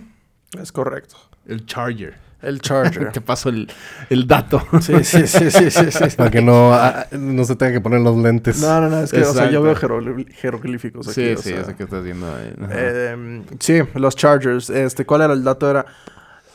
[0.60, 1.16] Es correcto.
[1.46, 2.14] El Charger.
[2.42, 3.12] El Charger.
[3.12, 3.70] Te paso el,
[4.08, 4.62] el dato.
[4.80, 6.04] sí, sí, sí, sí, sí, sí.
[6.16, 8.60] Para que no, ah, no se tenga que poner los lentes.
[8.60, 11.14] No, no, no, es que, o sea, yo veo jerogl- jeroglíficos aquí.
[11.14, 11.64] sí, o sí, sea.
[11.64, 12.54] sé que estás viendo ahí.
[12.70, 14.70] Eh, sí, los Chargers.
[14.70, 15.68] Este, ¿Cuál era el dato?
[15.70, 15.84] Era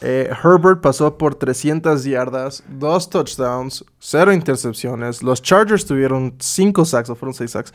[0.02, 5.24] eh, Herbert pasó por 300 yardas, dos touchdowns, cero intercepciones.
[5.24, 7.74] Los Chargers tuvieron 5 sacks, o fueron 6 sacks.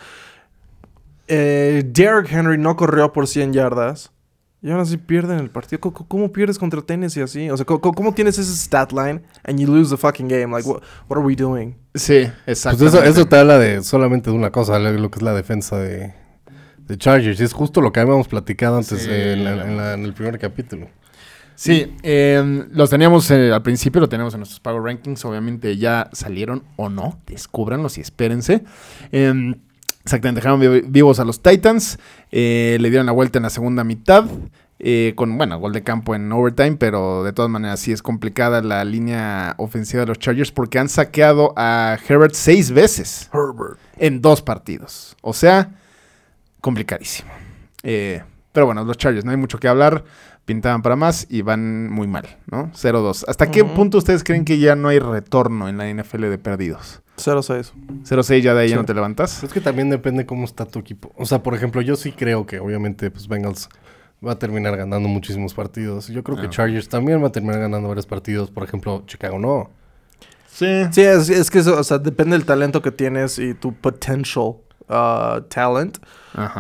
[1.29, 4.11] Eh, Derrick Henry no corrió por 100 yardas.
[4.63, 5.81] Y aún así pierden el partido.
[5.81, 7.49] ¿Cómo, cómo pierdes contra Tennessee así?
[7.51, 10.49] O sea, ¿cómo, cómo tienes ese stat line and you lose the fucking game?
[10.49, 11.77] Like, what, what are we doing?
[11.95, 12.87] sí, Pues exacto.
[12.87, 15.79] eso, eso te habla de solamente de una cosa, lo lo que es la defensa
[15.79, 16.13] de,
[16.79, 17.41] de Chargers.
[17.41, 20.89] Y es justo lo que habíamos platicado antes en, el primer capítulo.
[21.55, 25.25] Sí, em, los teníamos eh, al principio, lo teníamos en nuestros Power Rankings.
[25.25, 27.19] Obviamente ya salieron o no.
[27.27, 28.65] Descúbranlos y espérense.
[29.13, 29.55] Em,
[30.05, 31.99] exactamente, dejaron vivos a los Titans.
[32.31, 34.25] Eh, le dieron la vuelta en la segunda mitad.
[34.83, 38.63] Eh, con, bueno, gol de campo en overtime, pero de todas maneras sí es complicada
[38.63, 43.29] la línea ofensiva de los Chargers porque han saqueado a Herbert seis veces.
[43.33, 43.79] Herbert.
[43.99, 45.17] En dos partidos.
[45.21, 45.75] O sea,
[46.63, 47.31] complicadísimo.
[47.83, 50.05] pero bueno, los Chargers, no hay mucho que hablar
[50.51, 52.73] pintaban para más y van muy mal, ¿no?
[52.73, 53.25] 0-2.
[53.29, 57.03] ¿Hasta qué punto ustedes creen que ya no hay retorno en la NFL de perdidos?
[57.21, 57.73] 0-6.
[58.05, 59.43] 0-6 ya de ahí no te levantas.
[59.43, 61.13] Es que también depende cómo está tu equipo.
[61.17, 63.69] O sea, por ejemplo, yo sí creo que obviamente pues Bengals
[64.27, 66.09] va a terminar ganando muchísimos partidos.
[66.09, 66.51] Yo creo que ah.
[66.51, 68.51] Chargers también va a terminar ganando varios partidos.
[68.51, 69.71] Por ejemplo, Chicago no.
[70.49, 70.67] Sí.
[70.91, 74.57] Sí, es, que eso, o sea, depende del talento que tienes y tu potential
[74.89, 75.99] uh, talent.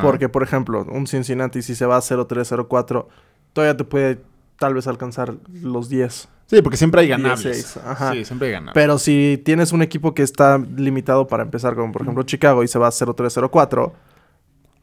[0.00, 3.06] Porque, por ejemplo, un Cincinnati si se va a 0-3, 0-4
[3.52, 4.20] todavía te puede
[4.58, 6.28] tal vez alcanzar los 10.
[6.50, 7.76] Sí, porque siempre hay ganables.
[7.76, 8.10] Ajá.
[8.12, 8.74] Sí, siempre hay ganables.
[8.74, 12.68] Pero si tienes un equipo que está limitado para empezar, como por ejemplo Chicago, y
[12.68, 13.92] se va a 0-3-0-4,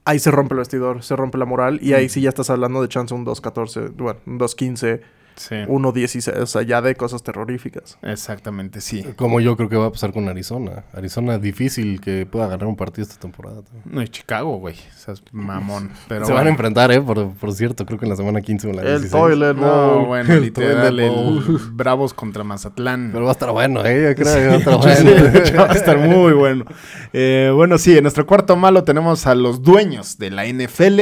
[0.06, 2.82] ahí se rompe el vestidor, se rompe la moral, y ahí sí ya estás hablando
[2.82, 5.02] de chance un 2-14, bueno, un 2-15
[5.38, 5.56] Sí.
[5.56, 7.98] 1-16, o sea, ya de cosas terroríficas.
[8.02, 9.06] Exactamente, sí.
[9.16, 10.84] Como yo creo que va a pasar con Arizona.
[10.94, 13.62] Arizona difícil que pueda ganar un partido esta temporada.
[13.86, 14.76] No, y Chicago, güey.
[14.76, 15.92] O sea, mamón.
[16.08, 17.00] Pero Se van a enfrentar, ¿eh?
[17.00, 19.04] Por, por, cierto, creo que en la semana 15 o la 16.
[19.06, 23.12] El Toilet No, bueno, el literal, el Bravos contra Mazatlán.
[23.14, 24.10] Pero va a estar bueno, ¿eh?
[24.10, 24.78] Yo creo que va a estar
[25.54, 25.60] bueno.
[25.60, 26.66] va a estar muy bueno.
[27.14, 31.00] Eh, bueno, sí, en nuestro cuarto malo tenemos a los dueños de la NFL.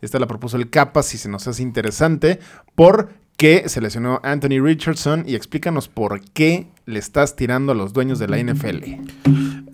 [0.00, 2.38] Esta la propuso el Capa, si se nos hace interesante,
[2.74, 8.18] por que seleccionó Anthony Richardson y explícanos por qué le estás tirando a los dueños
[8.18, 8.84] de la NFL.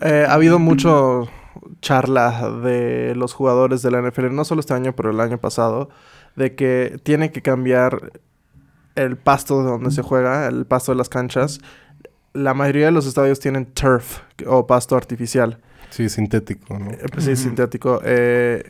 [0.04, 1.28] Eh, ha habido mucho
[1.80, 5.90] charla de los jugadores de la NFL, no solo este año, pero el año pasado,
[6.36, 8.12] de que tiene que cambiar
[8.94, 11.60] el pasto de donde se juega, el pasto de las canchas.
[12.32, 15.58] La mayoría de los estadios tienen turf o pasto artificial.
[15.90, 16.90] Sí, sintético, ¿no?
[16.90, 18.00] Eh, pues sí, sintético.
[18.04, 18.64] Eh,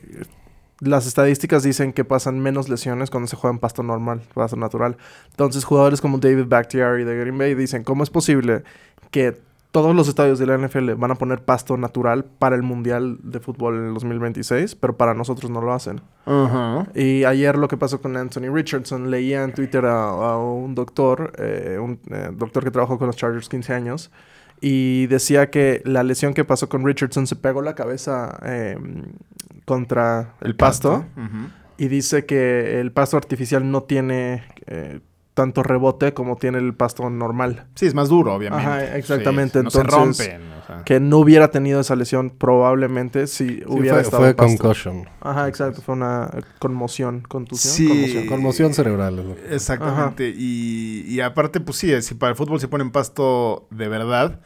[0.85, 4.97] las estadísticas dicen que pasan menos lesiones cuando se juega en pasto normal, pasto natural.
[5.31, 8.65] Entonces, jugadores como David Bakhtiari de Green Bay dicen, ¿cómo es posible
[9.11, 9.41] que
[9.71, 13.41] todos los estadios de la NFL van a poner pasto natural para el Mundial de
[13.41, 16.01] Fútbol en el 2026, pero para nosotros no lo hacen?
[16.95, 21.79] Y ayer lo que pasó con Anthony Richardson, leía en Twitter a, un doctor, eh,
[21.81, 24.11] un eh, doctor que trabajó con los Chargers 15 años,
[24.65, 29.07] y decía que la lesión que pasó con Richardson se pegó la cabeza em,
[29.65, 31.05] contra el, pasto.
[31.77, 35.01] Y dice que el pasto artificial no tiene eh,
[35.35, 37.67] tanto rebote como tiene el pasto normal.
[37.75, 38.67] Sí, es más duro, obviamente.
[38.67, 39.59] Ajá, exactamente.
[39.59, 40.53] Entonces, no se rompen.
[40.85, 45.09] Que no hubiera tenido esa lesión probablemente si hubiera fue, estado Fue concussion.
[45.21, 45.83] Ajá, exacto.
[45.83, 47.75] Fue una conmoción, contusión.
[47.75, 48.27] Sí.
[48.29, 49.37] Conmoción, cerebral.
[49.51, 50.33] Exactamente.
[50.35, 54.41] Y, y aparte, pues sí, si para el fútbol se pone en pasto de verdad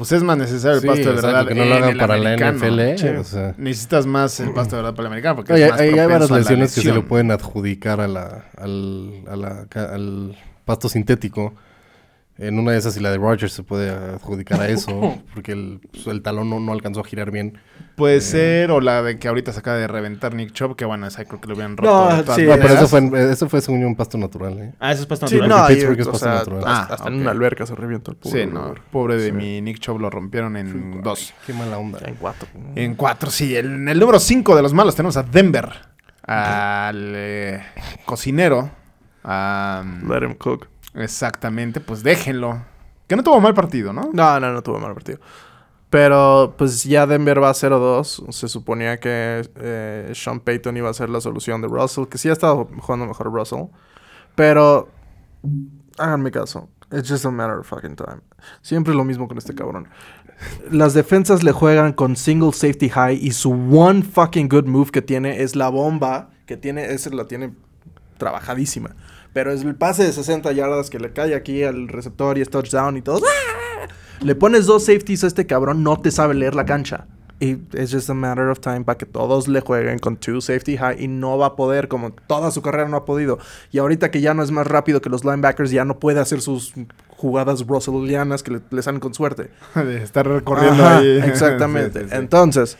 [0.00, 1.46] pues es más necesario el pasto de verdad.
[1.46, 3.58] que no lo hagan para la NFL.
[3.58, 5.36] Necesitas más el pasto de verdad para el americano.
[5.36, 9.24] Porque es más hay, hay varias lesiones que se lo pueden adjudicar a la, al,
[9.28, 11.52] a la, al pasto sintético.
[12.40, 15.78] En una de esas y la de Rogers se puede adjudicar a eso, porque el,
[15.92, 17.58] pues, el talón no, no, alcanzó a girar bien.
[17.96, 20.86] Puede eh, ser, o la de que ahorita se acaba de reventar Nick Chubb, que
[20.86, 21.90] bueno, esa creo que lo habían roto.
[21.92, 24.58] No, sí, no pero eso fue, eso fue según un pasto natural.
[24.58, 24.72] ¿eh?
[24.80, 25.48] Ah, eso es pasto natural.
[25.50, 26.64] no, Pittsburgh es pasto natural.
[26.66, 28.44] Ah, hasta en una alberca se revientó el pobre.
[28.44, 31.34] Sí, no, pobre de mi Nick Chubb lo rompieron en dos.
[31.46, 31.98] Qué mala onda.
[32.06, 32.48] En cuatro.
[32.74, 33.54] En cuatro, sí.
[33.54, 35.68] En el número cinco de los malos tenemos a Denver,
[36.22, 37.62] al eh,
[38.06, 38.70] cocinero.
[39.24, 40.68] A, Let him cook.
[40.94, 42.64] Exactamente, pues déjenlo.
[43.06, 44.10] Que no tuvo mal partido, ¿no?
[44.12, 45.18] No, no, no tuvo mal partido.
[45.90, 48.30] Pero pues ya Denver va a 0-2.
[48.30, 52.28] Se suponía que eh, Sean Payton iba a ser la solución de Russell, que sí
[52.28, 53.64] ha estado jugando mejor Russell.
[54.36, 54.88] Pero
[55.98, 56.68] háganme caso.
[56.92, 58.20] It's just a matter of fucking time.
[58.62, 59.88] Siempre es lo mismo con este cabrón.
[60.70, 65.02] Las defensas le juegan con single safety high y su one fucking good move que
[65.02, 67.54] tiene es la bomba que tiene, esa la tiene
[68.18, 68.96] trabajadísima.
[69.32, 72.50] Pero es el pase de 60 yardas que le cae aquí al receptor y es
[72.50, 73.20] touchdown y todo.
[74.20, 77.06] Le pones dos safeties a este cabrón, no te sabe leer la cancha.
[77.42, 80.76] Y es just a matter of time para que todos le jueguen con two safety
[80.76, 83.38] high y no va a poder, como toda su carrera no ha podido.
[83.72, 86.42] Y ahorita que ya no es más rápido que los linebackers, ya no puede hacer
[86.42, 86.74] sus
[87.08, 89.50] jugadas russellianas que le, salen con suerte.
[89.74, 91.18] De estar recorriendo ahí.
[91.24, 92.08] Exactamente.
[92.10, 92.76] Entonces,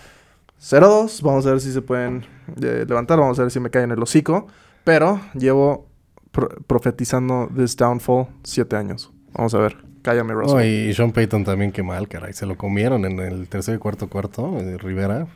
[0.60, 2.26] 0-2, vamos a ver si se pueden
[2.60, 4.46] eh, levantar, vamos a ver si me caen el hocico.
[4.84, 5.89] Pero llevo
[6.30, 9.10] profetizando this downfall siete años.
[9.32, 9.76] Vamos a ver.
[10.02, 10.64] Cállame, Russell.
[10.64, 12.32] y Sean Payton también, qué mal, caray.
[12.32, 15.26] Se lo comieron en el tercer y cuarto cuarto de Rivera.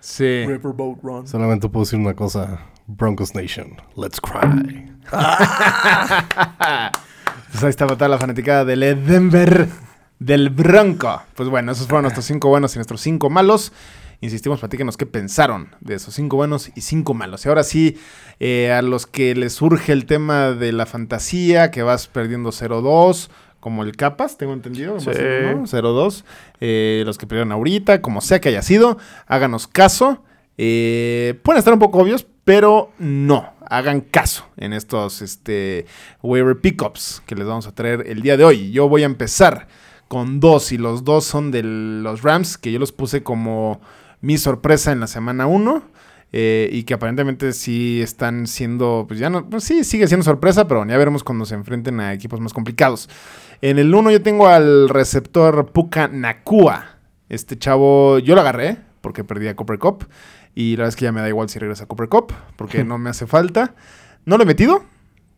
[0.00, 0.44] Sí.
[0.46, 1.26] Riverboat Run.
[1.28, 2.60] Solamente puedo decir una cosa.
[2.86, 4.90] Broncos Nation, let's cry.
[7.50, 9.68] Pues ahí estaba toda la fanaticada del Denver,
[10.18, 11.22] del Bronco.
[11.34, 13.72] Pues bueno, esos fueron nuestros cinco buenos y nuestros cinco malos.
[14.24, 17.44] Insistimos, platíquenos qué pensaron de esos cinco buenos y cinco malos.
[17.44, 17.98] Y ahora sí,
[18.40, 23.28] eh, a los que les surge el tema de la fantasía, que vas perdiendo 0-2,
[23.60, 25.10] como el Capas, tengo entendido, Sí.
[25.10, 25.66] ¿no?
[25.66, 26.24] 0-2.
[26.60, 30.22] Eh, los que perdieron ahorita, como sea que haya sido, háganos caso.
[30.56, 33.52] Eh, pueden estar un poco obvios, pero no.
[33.68, 35.84] Hagan caso en estos este,
[36.22, 38.70] waiver pickups que les vamos a traer el día de hoy.
[38.70, 39.68] Yo voy a empezar
[40.08, 43.82] con dos y los dos son de los Rams, que yo los puse como
[44.24, 45.82] mi sorpresa en la semana 1.
[46.32, 50.84] y que aparentemente sí están siendo, pues ya no, pues sí, sigue siendo sorpresa, pero
[50.84, 53.08] ya veremos cuando se enfrenten a equipos más complicados.
[53.60, 56.96] En el 1 yo tengo al receptor Puka Nakua.
[57.28, 60.08] Este chavo, yo lo agarré porque perdí a Copper Cup.
[60.54, 62.84] Y la verdad es que ya me da igual si regresa a Copper Cup, porque
[62.84, 63.74] no me hace falta.
[64.24, 64.82] No lo he metido,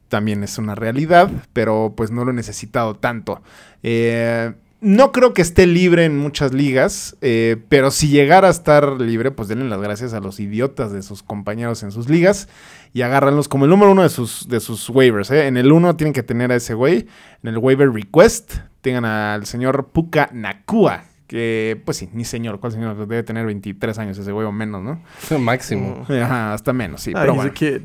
[0.09, 3.43] también es una realidad, pero pues no lo he necesitado tanto.
[3.83, 4.55] Eh,
[4.87, 9.31] no creo que esté libre en muchas ligas, eh, pero si llegara a estar libre,
[9.33, 12.49] pues denle las gracias a los idiotas de sus compañeros en sus ligas
[12.93, 15.31] y agárranlos como el número uno de sus, de sus waivers.
[15.31, 15.47] ¿eh?
[15.49, 17.07] En el uno tienen que tener a ese güey.
[17.43, 21.05] En el waiver request tengan al señor Puka Nakua.
[21.27, 22.61] Que, pues sí, ni señor.
[22.61, 22.97] ¿Cuál señor?
[22.97, 25.03] Debe tener 23 años ese güey o menos, ¿no?
[25.41, 26.07] Máximo.
[26.09, 27.11] Ajá, hasta menos, sí.
[27.17, 27.51] Ah, pero he's bueno.
[27.51, 27.81] a kid.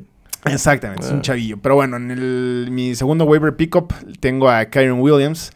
[0.46, 1.22] Exactamente, es un Ah.
[1.22, 1.58] chavillo.
[1.58, 5.52] Pero bueno, en el, mi segundo waiver pickup tengo a Kyron Williams,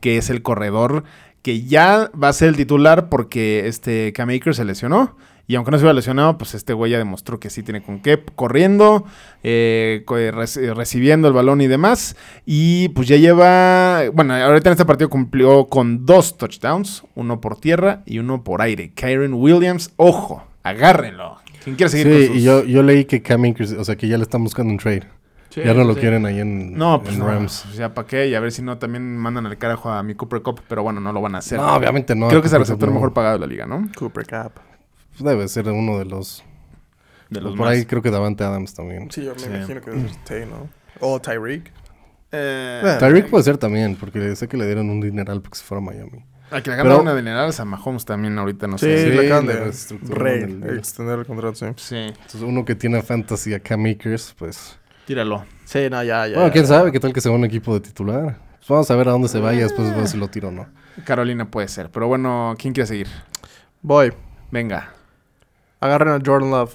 [0.00, 1.04] que es el corredor
[1.42, 5.16] que ya va a ser el titular porque este Cam Akers se lesionó.
[5.48, 8.00] Y aunque no se hubiera lesionado, pues este güey ya demostró que sí tiene con
[8.00, 9.04] qué, corriendo,
[9.44, 12.16] eh, eh, eh, recibiendo el balón y demás.
[12.44, 17.60] Y pues ya lleva, bueno, ahorita en este partido cumplió con dos touchdowns, uno por
[17.60, 18.90] tierra y uno por aire.
[18.96, 21.36] Kyron Williams, ojo, agárrenlo.
[21.62, 23.94] ¿Quién quiere seguir con Sí, sus- y yo, yo leí que Cam Akers, o sea,
[23.94, 25.04] que ya le están buscando un trade.
[25.56, 26.00] Sí, ya no lo sí.
[26.00, 27.62] quieren ahí en, No, pues en no, Rams.
[27.64, 30.14] pues ya para qué, y a ver si no también mandan al carajo a mi
[30.14, 31.58] Cooper Cup, pero bueno, no lo van a hacer.
[31.58, 32.28] No, obviamente no.
[32.28, 32.94] Creo que es el receptor no.
[32.96, 33.88] mejor pagado de la liga, ¿no?
[33.98, 34.52] Cooper Cup.
[35.12, 36.44] Pues Debe ser uno de los.
[37.30, 37.70] De los por más.
[37.70, 39.10] ahí creo que Davante Adams también.
[39.10, 39.46] Sí, yo me Sí.
[39.46, 40.68] imagino que es Tay, ¿no?
[41.00, 41.72] O Tyreek.
[42.32, 42.98] Eh, Bueno.
[42.98, 45.84] Tyreek puede ser también, porque sé que le dieron un dineral porque se fuera a
[45.86, 46.22] Miami.
[46.50, 49.04] a que le ganan Pero- una dineral a Mahomes también ahorita, no Sí, sé.
[49.10, 51.66] Sí, le acaban de extender el contrato, sí.
[51.76, 54.78] Sí, Entonces, uno que tiene a fantasy a Cam Akers, pues.
[55.06, 55.44] Tíralo.
[55.64, 56.36] Sí, no, ya, ya.
[56.36, 56.68] bueno, quién ya.
[56.68, 58.38] sabe qué tal que se va a un equipo de titular.
[58.58, 60.66] Pues vamos a ver a dónde se vaya, después ver si lo tiro o no.
[61.04, 63.08] Carolina puede ser, pero bueno, ¿quién quiere seguir?
[63.80, 64.12] Voy.
[64.50, 64.92] Venga.
[65.80, 66.74] Agarren a Jordan Love.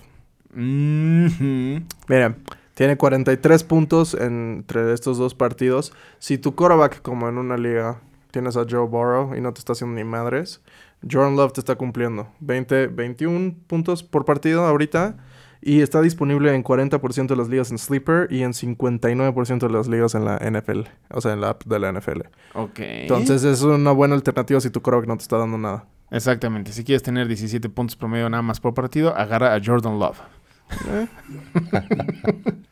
[0.53, 1.85] Mhm.
[2.07, 2.37] Miren,
[2.73, 5.93] tiene 43 puntos entre estos dos partidos.
[6.19, 7.99] Si tu quarterback, como en una liga,
[8.31, 10.61] tienes a Joe Burrow y no te está haciendo ni madres,
[11.09, 12.29] Jordan Love te está cumpliendo.
[12.39, 15.15] 20, 21 puntos por partido ahorita.
[15.61, 19.87] Y está disponible en 40% de las ligas en Sleeper y en 59% de las
[19.87, 20.81] ligas en la NFL.
[21.11, 22.21] O sea, en la app de la NFL.
[22.55, 22.79] Ok.
[22.79, 25.85] Entonces es una buena alternativa si tu quarterback no te está dando nada.
[26.09, 26.73] Exactamente.
[26.73, 30.17] Si quieres tener 17 puntos promedio nada más por partido, agarra a Jordan Love.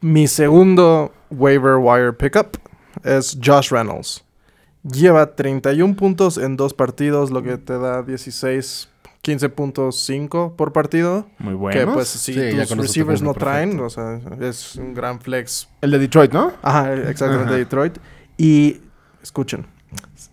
[0.01, 2.57] Mi segundo waiver wire pickup
[3.03, 4.25] es Josh Reynolds.
[4.83, 8.89] Lleva 31 puntos en dos partidos, lo que te da 16,
[9.23, 11.27] 15.5 por partido.
[11.39, 11.93] Muy Que bueno.
[11.93, 13.85] pues si Sí, ya tus receivers no traen, perfecto.
[13.85, 15.67] o sea, es un gran flex.
[15.81, 16.53] El de Detroit, ¿no?
[16.61, 17.57] Ajá, exactamente, Ajá.
[17.57, 17.97] Detroit.
[18.37, 18.77] Y
[19.21, 19.65] escuchen,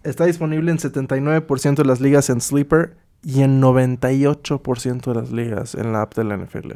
[0.04, 5.74] está disponible en 79% de las ligas en Sleeper y en 98% de las ligas
[5.74, 6.72] en la app de la NFL.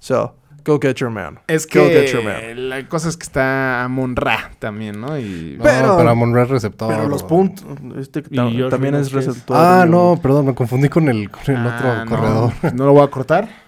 [0.00, 1.38] So, go get your man.
[1.46, 2.40] Es Go get your man.
[2.40, 5.18] que la cosa es que está Amon Ra también, ¿no?
[5.18, 6.88] Y No, Pero- pero, Monroe es receptor.
[6.94, 7.64] Pero los puntos.
[7.98, 9.56] Este ¿Y ta- Josh también es receptor.
[9.58, 12.10] Ah, no, perdón, me confundí con el, con el Ah, otro no.
[12.10, 12.74] corredor.
[12.74, 13.61] No lo voy a cortar.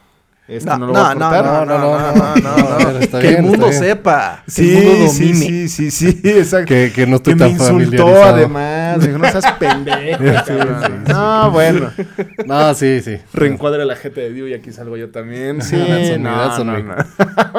[0.47, 1.45] Este no, No, lo voy a no, no, cortar.
[1.45, 3.97] no, no, no, no, no, ver, está Que bien, el mundo está bien.
[3.97, 4.43] sepa.
[4.47, 5.69] Sí, que el mundo sí, domine.
[5.69, 6.67] sí, sí, sí, exacto.
[6.69, 7.73] Que, que no estoy Que me tan insultó
[8.07, 8.25] familiarizado.
[8.35, 9.01] además.
[9.01, 10.25] Dijo, no seas pendejo.
[10.47, 11.05] cabrón".
[11.09, 11.91] no, bueno.
[12.47, 13.17] No, sí, sí.
[13.33, 15.63] Reencuadre la gente de Dio y aquí salgo yo también.
[15.63, 16.83] Sí, me, no, no, me.
[16.83, 16.95] no.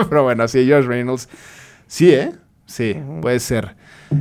[0.08, 1.28] Pero bueno, sí, Josh Reynolds.
[1.88, 2.34] Sí, ¿eh?
[2.68, 3.76] Sí, puede ser.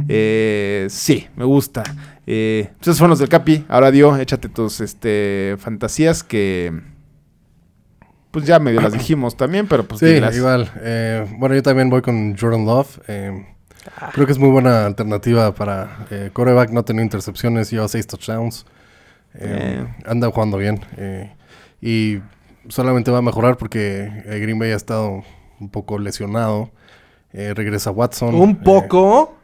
[0.08, 1.82] Eh, sí, me gusta.
[2.26, 3.66] Eh, pues esos fueron los del Capi.
[3.68, 6.72] Ahora Dio, échate tus este, fantasías que...
[8.34, 10.36] Pues ya medio las dijimos también, pero pues Sí, dilas.
[10.36, 10.70] igual.
[10.82, 12.98] Eh, bueno, yo también voy con Jordan Love.
[13.08, 13.46] Eh,
[14.12, 16.70] creo que es muy buena alternativa para eh, coreback.
[16.70, 18.66] No tener intercepciones, lleva seis touchdowns.
[19.34, 20.80] Eh, Anda jugando bien.
[20.98, 21.32] eh,
[21.80, 22.18] y
[22.68, 25.22] solamente va a mejorar porque Green Bay ha estado
[25.60, 26.70] un poco lesionado.
[27.32, 28.34] Eh, regresa Watson.
[28.34, 29.36] Un eh, poco.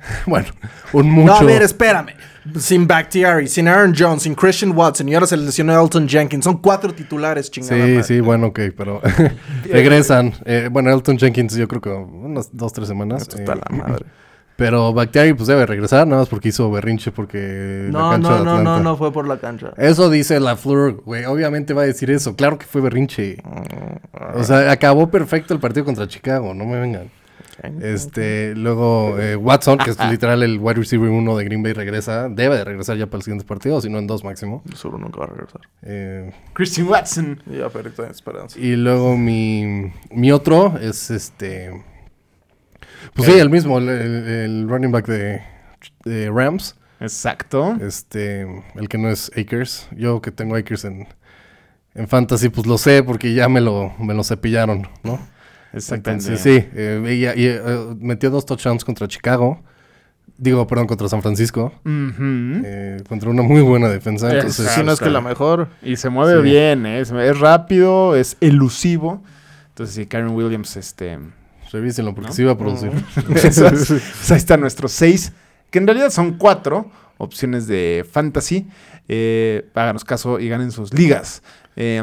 [0.26, 0.48] bueno,
[0.92, 1.26] un mucho.
[1.26, 2.10] No, a ver, espérame.
[2.58, 6.44] Sin Bakhtiari, sin Aaron Jones, sin Christian Watson y ahora se lesionó Elton Jenkins.
[6.44, 7.74] Son cuatro titulares, chingada.
[7.74, 8.02] Sí, madre.
[8.04, 9.02] sí, bueno, ok, pero
[9.70, 10.32] regresan.
[10.46, 13.22] Eh, bueno, Elton Jenkins yo creo que unas dos, tres semanas.
[13.22, 14.06] Esto está eh, la madre.
[14.56, 18.38] Pero Bakhtiari pues debe regresar, nada más porque hizo berrinche porque la No, cancha no,
[18.38, 19.72] de no, no, no fue por la cancha.
[19.76, 21.26] Eso dice la Fleur, güey.
[21.26, 22.34] Obviamente va a decir eso.
[22.34, 23.36] Claro que fue berrinche.
[23.44, 27.08] Mm, O sea, acabó perfecto el partido contra Chicago, no me vengan.
[27.82, 32.28] Este, luego eh, Watson, que es literal el wide receiver uno de Green Bay, regresa.
[32.28, 34.62] Debe de regresar ya para el siguiente partido, si no en dos máximo.
[34.76, 35.60] Seguro nunca va a regresar.
[35.82, 37.42] Eh, Christian Watson.
[37.46, 38.58] Ya, pero esperanza.
[38.58, 41.82] y luego mi, mi otro es este.
[43.14, 45.42] Pues sí, el mismo, el, el- el running back de,
[46.04, 46.76] de Rams.
[47.00, 47.76] Exacto.
[47.80, 48.42] Este,
[48.74, 49.88] el que no es Akers.
[49.96, 51.06] Yo que tengo Akers en,
[51.94, 55.18] en Fantasy, pues lo sé porque ya me lo, me lo cepillaron, ¿no?
[55.72, 56.26] Exactamente.
[56.28, 57.02] Entonces, sí, eh,
[57.36, 57.60] y, y, eh,
[58.00, 59.62] metió dos touchdowns contra Chicago.
[60.36, 61.72] Digo, perdón, contra San Francisco.
[61.84, 64.32] Eh, contra una muy buena defensa.
[64.32, 64.80] Entonces, Exacto.
[64.80, 65.68] Si no es que la mejor.
[65.82, 66.42] Y se mueve Sí.
[66.48, 67.00] bien, ¿eh?
[67.00, 69.22] es, es rápido, es elusivo.
[69.70, 71.18] Entonces, sí, Karen Williams, este.
[71.72, 72.34] revísenlo porque ¿No?
[72.34, 72.92] sí va a producir.
[73.34, 75.32] Esas- pues ahí están nuestros seis,
[75.70, 78.68] que en realidad son cuatro opciones de fantasy.
[79.08, 81.42] Eh, háganos caso y ganen sus ligas.
[81.76, 82.00] Eh,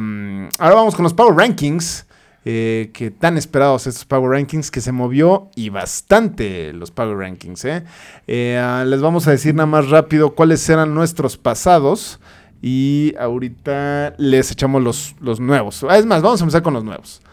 [0.60, 2.06] ahora vamos con los Power Rankings.
[2.48, 7.66] Eh, que tan esperados estos Power Rankings que se movió y bastante los Power Rankings.
[7.66, 7.84] ¿eh?
[8.28, 12.20] Eh, ah, les vamos a decir nada más rápido cuáles eran nuestros pasados
[12.62, 15.84] y ahorita les echamos los, los nuevos.
[15.90, 17.24] Ah, Es más, vamos a empezar con los nuevos.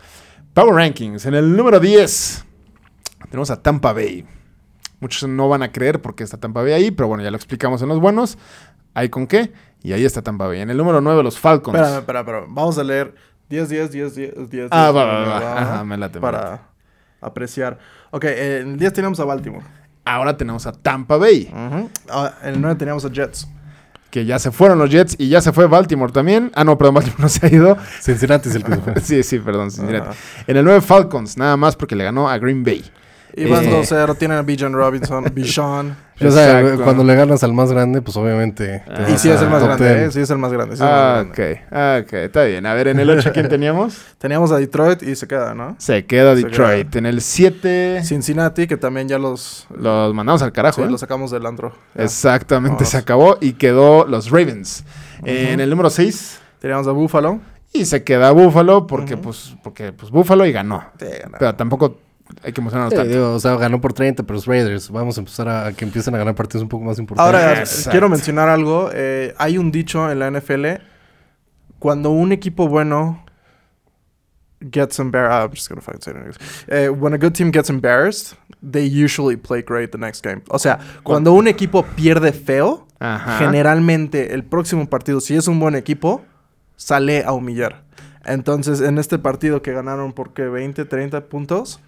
[0.55, 1.27] Power Rankings.
[1.27, 2.45] En el número 10
[3.31, 4.25] tenemos a Tampa Bay.
[5.01, 7.83] Muchos no van a creer porque está Tampa Bay ahí, pero bueno, ya lo explicamos
[7.83, 8.39] en los buenos.
[8.95, 9.53] ¿Hay con qué?
[9.83, 10.61] Y ahí está Tampa Bay.
[10.61, 11.77] En el número 9, los Falcons.
[11.77, 12.45] Espérame, espera, espera.
[12.49, 13.15] Vamos a leer
[13.53, 14.69] 10, 10, 10, 10, 10.
[14.71, 15.61] Ah, 10, va, va, va, 10, va.
[15.61, 16.63] Ajá, me late, me Para late.
[17.21, 17.79] apreciar.
[18.11, 19.65] Ok, en el 10 teníamos a Baltimore.
[20.07, 21.91] Ahora tenemos a Tampa Bay, Ujú.
[22.11, 23.47] Ah, en el 9 teníamos a Jets.
[24.11, 26.51] que ya se fueron los Jets y ya se fue Baltimore también.
[26.55, 27.77] Ah, no, perdón, Baltimore no se ha ido.
[28.01, 29.01] Cincinnati es el que se fue.
[29.03, 29.71] sí, sí, perdón.
[29.71, 30.09] Cincinnati.
[30.09, 30.17] Ajá.
[30.47, 32.83] En el 9, Falcons, nada más porque le ganó a Green Bay.
[33.37, 33.71] Iban Eh.
[33.73, 35.97] 2-0, tienen a Bijan Robinson, Bijan.
[36.25, 38.83] O sea, cuando le ganas al más grande, pues obviamente.
[38.87, 39.07] te Ah.
[39.13, 39.99] Y sí es el a más grande, 10.
[40.09, 40.11] ¿eh?
[40.13, 40.77] Sí es el más grande.
[40.77, 41.37] sí es el Ah, más ok,
[41.71, 42.01] grande.
[42.07, 42.67] ok, está bien.
[42.67, 43.97] A ver, en el 8, ¿quién teníamos?
[44.19, 45.75] Teníamos a Detroit y se queda, ¿no?
[45.79, 46.95] Se queda Se Detroit.
[46.97, 50.77] En el 7, Cincinnati, que también ya los, los mandamos al carajo.
[50.81, 50.91] sí, ¿eh?
[50.91, 51.73] los sacamos del antro.
[51.97, 52.05] Ya.
[52.05, 52.89] Exactamente, Vamos.
[52.91, 54.85] se acabó y quedó los Ravens.
[55.25, 57.41] En el número 6, Teníamos a Buffalo.
[57.73, 60.85] y se queda Buffalo porque, pues, porque pues Buffalo y ganó.
[61.01, 61.07] Sí.
[61.39, 61.97] Pero tampoco
[62.43, 63.05] hay que Sí, tanto.
[63.05, 64.91] digo, o sea, ganó por 30, pero los Raiders.
[64.91, 67.35] Vamos a empezar a, a que empiecen a ganar partidos un poco más importantes.
[67.43, 67.91] Ahora, Exacto.
[67.91, 68.91] quiero mencionar algo.
[68.93, 70.67] eh, hay un dicho en la NFL.
[71.79, 73.25] Cuando un equipo bueno
[74.71, 75.43] gets embarrassed...
[75.43, 76.41] I'm just gonna fucking say it.
[76.69, 80.43] Eh, when a good team gets embarrassed, they usually play great the next game.
[80.49, 83.39] O sea, cuando un equipo pierde feo, Ajá.
[83.39, 86.23] generalmente el próximo partido, si es un buen equipo,
[86.77, 87.83] sale a humillar.
[88.25, 91.81] Entonces, en este partido que ganaron por qué 20, 30 puntos,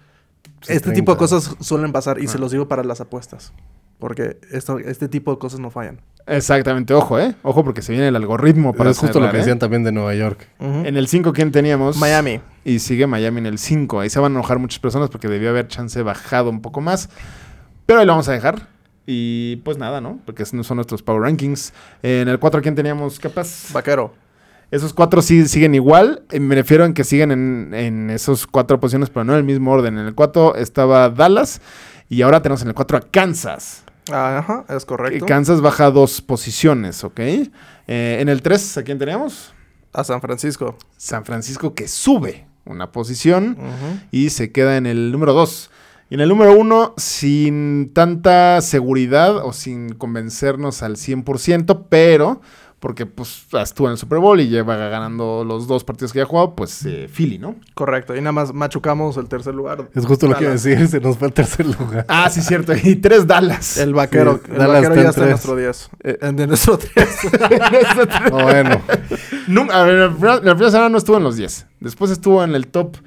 [0.67, 1.17] Este tipo de 30.
[1.17, 2.41] cosas suelen pasar y se Ah.
[2.41, 3.53] los digo para las apuestas.
[3.99, 6.01] Porque esto, este tipo de cosas no fallan.
[6.27, 7.35] Exactamente, ojo, ¿eh?
[7.43, 9.39] Ojo porque se viene el algoritmo para es justo lo que ¿eh?
[9.39, 10.49] decían también de Nueva York.
[10.59, 11.97] En el 5, ¿quién teníamos?
[11.97, 12.41] Miami.
[12.65, 13.99] Y sigue Miami en el 5.
[14.01, 17.09] Ahí se van a enojar muchas personas porque debió haber chance bajado un poco más.
[17.85, 18.67] Pero ahí lo vamos a dejar.
[19.05, 20.19] Y pues nada, ¿no?
[20.25, 21.73] Porque no son nuestros Power Rankings.
[22.01, 23.19] En el 4, ¿quién teníamos?
[23.19, 23.71] Capaz.
[23.71, 24.13] Vaquero.
[24.71, 26.23] Esos cuatro sí siguen igual.
[26.31, 29.45] Eh, Me refiero en que siguen en, en esos cuatro posiciones, pero no en el
[29.45, 29.97] mismo orden.
[29.97, 31.61] En el 4 estaba Dallas.
[32.09, 33.83] Y ahora tenemos en el 4 a Kansas.
[34.11, 35.25] Ajá, es correcto.
[35.25, 37.19] Kansas baja dos posiciones, ¿ok?
[37.19, 37.49] Eh,
[37.87, 39.53] en el 3, ¿a quién teníamos?
[39.93, 40.77] A San Francisco.
[40.97, 43.57] San Francisco que sube una posición
[44.11, 45.71] y se queda en el número 2.
[46.09, 52.41] Y en el número 1, sin tanta seguridad o sin convencernos al 100%, pero
[52.85, 56.23] porque pues estuvo en el Super Bowl y lleva ganando los dos partidos que ya
[56.23, 57.55] ha jugado, pues eh, Philly, ¿no?
[57.73, 58.15] Correcto.
[58.15, 59.89] Y nada más machucamos el tercer lugar.
[59.95, 62.05] Es justo lo que iba a decir, se nos fue el tercer lugar.
[62.17, 62.73] Ah, sí, cierto.
[62.75, 63.77] Y tres Dallas.
[63.77, 64.39] El vaquero.
[64.45, 65.89] Sí, el Dallas vaquero está ya está en nuestro 10.
[66.03, 66.17] Eh.
[66.21, 66.91] En de nuestro 10.
[68.31, 68.79] Oh, bueno,
[69.47, 71.65] Nun- a ver, la primera, semana no estuvo en los 10.
[71.79, 72.97] Después estuvo en el top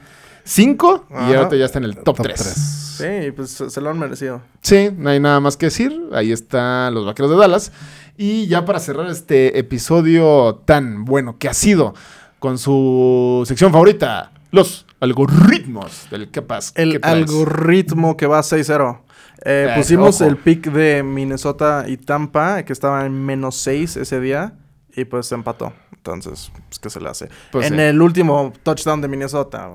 [0.43, 1.37] 5 y Ajá.
[1.39, 2.88] ahorita ya está en el top, top 3.
[2.99, 3.25] 3.
[3.25, 4.43] sí, pues se lo han merecido.
[4.61, 5.99] Sí, no hay nada más que decir.
[6.13, 7.73] Ahí están los vaqueros de Dallas.
[8.17, 11.95] Y ya para cerrar este episodio tan bueno que ha sido
[12.39, 16.73] con su sección favorita, los algoritmos del capaz.
[16.75, 19.01] El algoritmo que va 6-0.
[19.45, 20.29] Eh, Eh, pusimos ojo.
[20.31, 24.55] el pick de Minnesota y Tampa, que estaba en menos 6 ese día,
[24.97, 25.73] y pues se empató.
[25.93, 27.29] Entonces, pues, ¿qué se le hace?
[27.53, 27.81] Pues en sí.
[27.83, 29.71] el último touchdown de Minnesota.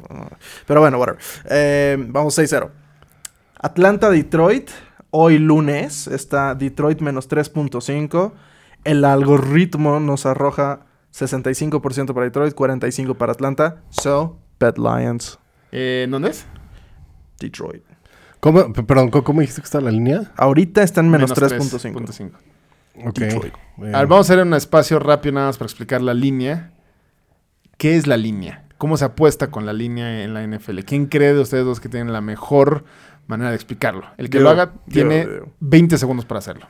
[0.67, 1.19] Pero bueno, whatever.
[1.49, 2.69] Eh, vamos 6-0.
[3.63, 4.69] Atlanta, Detroit.
[5.09, 8.33] hoy lunes está Detroit menos 3.5.
[8.83, 13.81] El algoritmo nos arroja 65% para Detroit, 45% para Atlanta.
[13.89, 15.39] So, Bet Lions.
[15.71, 16.45] Eh, ¿Dónde es?
[17.39, 17.83] Detroit.
[18.41, 20.33] ¿Cómo, perdón, ¿cómo, dijiste que está la línea?
[20.35, 22.31] Ahorita está en menos, Menos 3.5.
[22.95, 23.07] 3.5.
[23.07, 23.17] Ok.
[23.17, 23.53] Detroit.
[23.77, 26.73] A ver, vamos a hacer un espacio rápido nada más para explicar la línea.
[27.77, 28.65] ¿Qué es la línea?
[28.77, 30.79] ¿Cómo se apuesta con la línea en la NFL?
[30.79, 32.83] ¿Quién cree de ustedes dos que tienen la mejor
[33.27, 34.05] manera de explicarlo?
[34.17, 35.47] El que Yo, lo haga yo, tiene yo.
[35.59, 36.67] 20 segundos para hacerlo.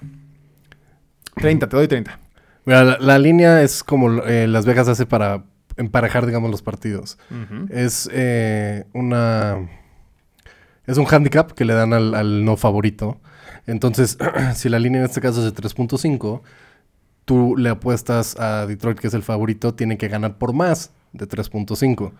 [1.36, 2.20] 30, te doy 30.
[2.66, 5.44] mira, la, la línea es como eh, Las Vegas hace para
[5.78, 7.18] emparejar, digamos, los partidos.
[7.70, 9.70] Es eh, una...
[10.86, 13.22] Es un handicap que le dan al, al no favorito.
[13.68, 14.18] Entonces,
[14.56, 16.42] si la línea en este caso es de 3.5,
[17.26, 21.28] tú le apuestas a Detroit, que es el favorito, tiene que ganar por más de
[21.28, 22.12] 3.5.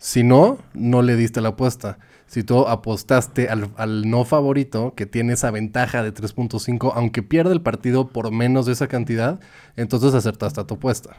[0.00, 1.98] Si no, no le diste la apuesta.
[2.26, 7.52] Si tú apostaste al, al no favorito, que tiene esa ventaja de 3.5, aunque pierde
[7.52, 9.40] el partido por menos de esa cantidad,
[9.76, 11.16] entonces acertaste a tu apuesta.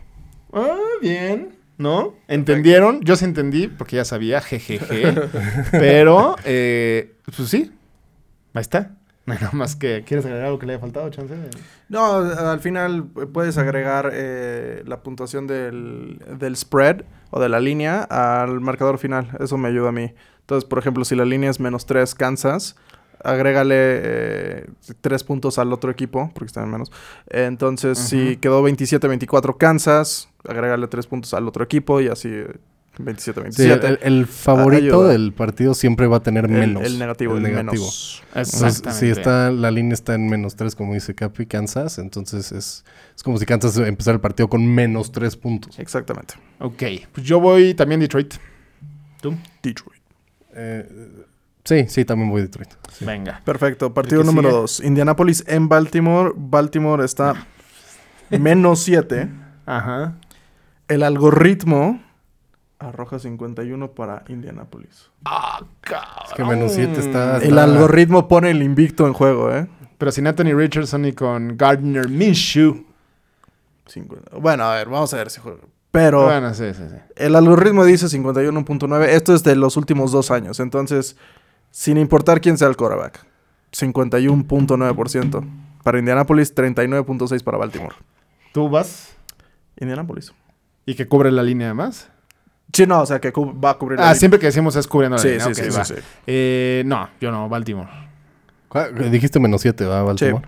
[0.51, 1.49] Ah, bien.
[1.77, 2.15] ¿No?
[2.27, 3.01] ¿Entendieron?
[3.01, 5.13] Yo sí entendí, porque ya sabía, jejeje.
[5.71, 7.71] Pero, eh, pues sí.
[8.55, 8.95] Ahí está.
[9.25, 10.03] Nada más que...
[10.05, 11.35] ¿Quieres agregar algo que le haya faltado, chance?
[11.89, 17.59] No, al final eh, puedes agregar eh, la puntuación del, del spread o de la
[17.59, 19.37] línea al marcador final.
[19.39, 20.13] Eso me ayuda a mí.
[20.41, 22.75] Entonces, por ejemplo, si la línea es menos 3 Kansas,
[23.23, 24.67] agrégale
[25.01, 26.91] 3 puntos al otro equipo, porque están en menos.
[27.29, 32.43] Entonces, si quedó 27-24 Kansas, agrégale 3 puntos al otro equipo y así
[32.99, 33.51] eh, 27-27.
[33.51, 35.09] Sí, el, el favorito ayuda.
[35.09, 36.83] del partido siempre va a tener menos.
[36.83, 38.23] El, negativo, el, menos.
[38.33, 42.83] Entonces, si está, la línea está en menos 3, como dice Capi, Kansas, entonces es,
[43.15, 45.79] es como si Kansas empezara el partido con menos 3 puntos.
[45.79, 46.35] Exactamente.
[46.59, 46.83] Ok.
[47.13, 48.35] Pues yo voy también Detroit.
[49.21, 49.35] ¿Tú?
[49.61, 50.01] Detroit.
[50.53, 51.25] Eh,
[51.63, 52.69] sí, sí, también voy a Detroit.
[52.91, 53.05] Sí.
[53.05, 53.41] Venga.
[53.45, 53.93] Perfecto.
[53.93, 54.61] Partido número sigue?
[54.61, 54.83] 2.
[54.83, 56.33] Indianapolis en Baltimore.
[56.35, 57.47] Baltimore está
[58.29, 59.29] menos 7.
[59.65, 60.17] Ajá.
[60.87, 62.01] El algoritmo
[62.81, 65.09] arroja 51 para Indianapolis.
[65.25, 66.09] Ah, cabrón.
[66.27, 69.67] Es que menos 7 está- El algoritmo pone el invicto en juego, ¿eh?
[69.97, 72.85] Pero sin Anthony Richardson y con Gardner Minshew.
[73.85, 74.37] 50.
[74.37, 75.59] Bueno, a ver, vamos a ver si juega.
[75.91, 76.95] Pero Bueno, sí, sí, sí.
[77.17, 79.09] el algoritmo dice 51.9.
[79.09, 80.59] Esto es de los últimos dos años.
[80.61, 81.17] Entonces,
[81.69, 83.25] sin importar quién sea el quarterback,
[83.73, 85.43] 51.9%.
[85.83, 87.95] Para Indianapolis, 39.6 para Baltimore.
[88.53, 89.15] ¿Tú vas?
[89.79, 90.31] Indianapolis.
[90.85, 92.09] ¿Y que cubre la línea más?
[92.73, 94.19] Sí, no, o sea que va a cubrir la Ah, línea.
[94.19, 95.45] siempre que decimos es cubriendo la Sí, línea.
[95.47, 95.85] sí, sí, sí, va.
[95.85, 95.95] sí.
[96.27, 97.89] Eh, no, yo no, Baltimore.
[98.69, 100.47] ¿Cuál- Dijiste menos 7, ¿va, Baltimore?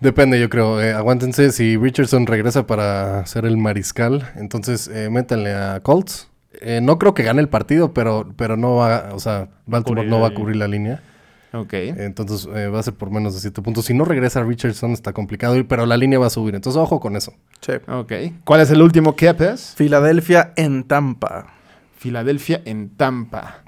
[0.00, 0.82] Depende, yo creo.
[0.82, 1.50] Eh, aguántense.
[1.52, 6.28] Si Richardson regresa para ser el mariscal, entonces eh, métanle a Colts.
[6.60, 10.20] Eh, no creo que gane el partido, pero, pero no va, o sea, Baltimore no
[10.20, 10.40] va a línea.
[10.42, 11.02] cubrir la línea.
[11.54, 11.72] Ok.
[11.72, 13.84] Entonces eh, va a ser por menos de 7 puntos.
[13.84, 16.54] Si no regresa Richardson, está complicado, ir, pero la línea va a subir.
[16.54, 17.32] Entonces ojo con eso.
[17.60, 17.72] Sí.
[17.86, 18.12] Ok.
[18.44, 19.74] ¿Cuál es el último que es?
[19.76, 21.46] Filadelfia en Tampa.
[21.96, 23.62] Filadelfia en Tampa.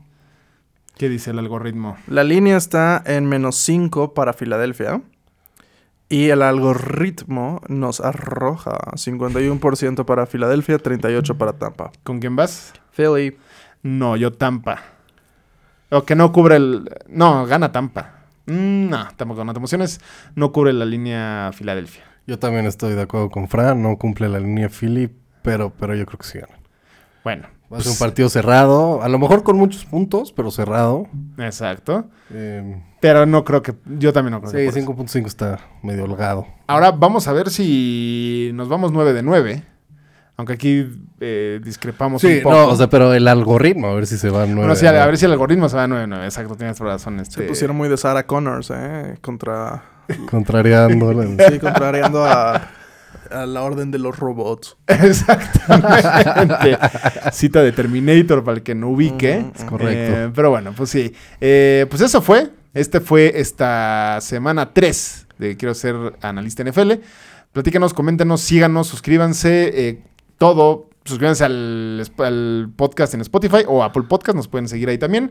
[0.97, 1.97] ¿Qué dice el algoritmo?
[2.09, 5.03] La línea está en menos 5 para Filadelfia.
[6.09, 11.93] Y el algoritmo nos arroja 51% para Filadelfia, 38% para Tampa.
[12.03, 12.73] ¿Con quién vas?
[12.93, 13.37] Philly.
[13.83, 14.96] No, yo Tampa.
[15.91, 16.91] O que no cubre el...
[17.09, 18.25] No, gana Tampa.
[18.47, 20.01] Mm, no, tampoco, no te emociones.
[20.35, 22.05] No cubre la línea Filadelfia.
[22.27, 23.83] Yo también estoy de acuerdo con Fran.
[23.83, 25.11] No cumple la línea Philly,
[25.43, 26.59] pero, pero yo creo que sí ganan.
[27.23, 27.57] Bueno.
[27.73, 29.03] Va a ser pues, un partido cerrado.
[29.03, 31.09] A lo mejor con muchos puntos, pero cerrado.
[31.37, 32.09] Exacto.
[32.33, 33.75] Eh, Pero no creo que...
[33.99, 34.73] Yo también no creo que...
[34.73, 35.21] sí, por eso.
[35.21, 36.47] 5.5 está medio holgado.
[36.69, 39.65] Ahora vamos a ver si nos vamos 9 de 9.
[40.39, 40.87] Aunque aquí
[41.21, 42.55] eh, discrepamos Sí, un poco.
[42.57, 44.57] no, o sea, pero el algoritmo, a ver si se va a 9.
[44.61, 46.25] Bueno, sí, a, a ver si el algoritmo se va a 9 9.
[46.27, 47.17] Exacto, tienes razón.
[47.17, 47.43] Se Este...
[47.45, 49.17] pusieron muy de Sarah Connors, ¿eh?
[49.23, 49.83] Contra...
[50.31, 51.23] Contrariando.
[51.49, 52.69] Sí, contrariando a,
[53.31, 54.77] a la orden de los robots.
[54.87, 56.79] Exactamente.
[57.33, 59.47] Cita de Terminator para el que no ubique.
[59.55, 60.17] Es correcto.
[60.17, 61.13] Eh, pero bueno, pues sí.
[61.41, 62.51] Eh, pues eso fue.
[62.75, 66.93] Este fue esta semana 3 de Quiero ser analista NFL.
[67.53, 69.89] Platícanos, coméntenos, síganos, suscríbanse.
[69.89, 70.03] eh,
[70.39, 70.91] todo.
[71.05, 74.35] Suscríbanse al, al podcast en Spotify o Apple Podcast.
[74.35, 75.31] Nos pueden seguir ahí también.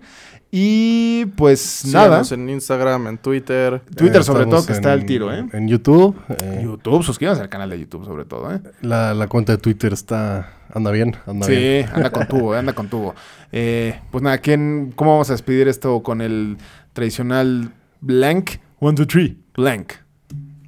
[0.49, 2.23] Y pues nada.
[2.23, 3.81] Síganos en Instagram, en Twitter.
[3.93, 5.45] Twitter Eh, sobre todo que está al tiro, ¿eh?
[5.51, 6.15] En YouTube.
[6.29, 8.61] eh, YouTube, suscríbanse al canal de YouTube sobre todo, ¿eh?
[8.81, 10.53] la, la cuenta de Twitter está...
[10.73, 11.85] Anda bien, anda bien.
[11.87, 13.13] Sí, anda con tubo, anda con tubo.
[13.51, 16.57] Eh, pues nada, ¿quién, ¿cómo vamos a despedir esto con el
[16.93, 18.51] tradicional blank?
[18.79, 19.91] One, two, three, blank.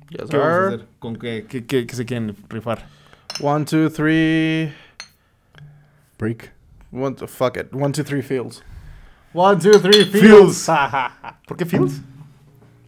[0.09, 0.75] Yes, ¿Qué vamos a sir.
[0.75, 0.87] hacer?
[0.99, 2.87] ¿Con qué, qué, qué- qué se quieren rifar?
[3.39, 4.73] One, two, three.
[6.17, 6.49] Break.
[6.89, 7.73] One, two, fuck it.
[7.73, 8.63] One, two, three fields.
[9.33, 10.65] One, two, three Fields.
[11.47, 11.99] ¿Por qué Fields?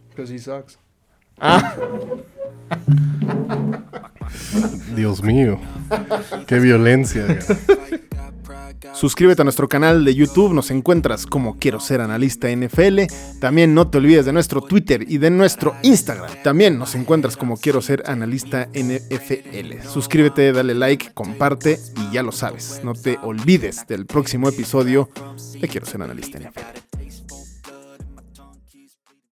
[0.08, 0.76] Because he sucks.
[1.40, 1.76] Ah,
[4.94, 5.60] Dios mío.
[6.46, 7.38] Qué violencia.
[8.94, 13.00] suscríbete a nuestro canal de YouTube, nos encuentras como Quiero Ser Analista NFL.
[13.40, 16.30] También no te olvides de nuestro Twitter y de nuestro Instagram.
[16.42, 19.86] También nos encuentras como Quiero Ser Analista NFL.
[19.88, 22.80] Suscríbete, dale like, comparte y ya lo sabes.
[22.84, 25.10] No te olvides del próximo episodio
[25.60, 26.89] de Quiero Ser Analista NFL.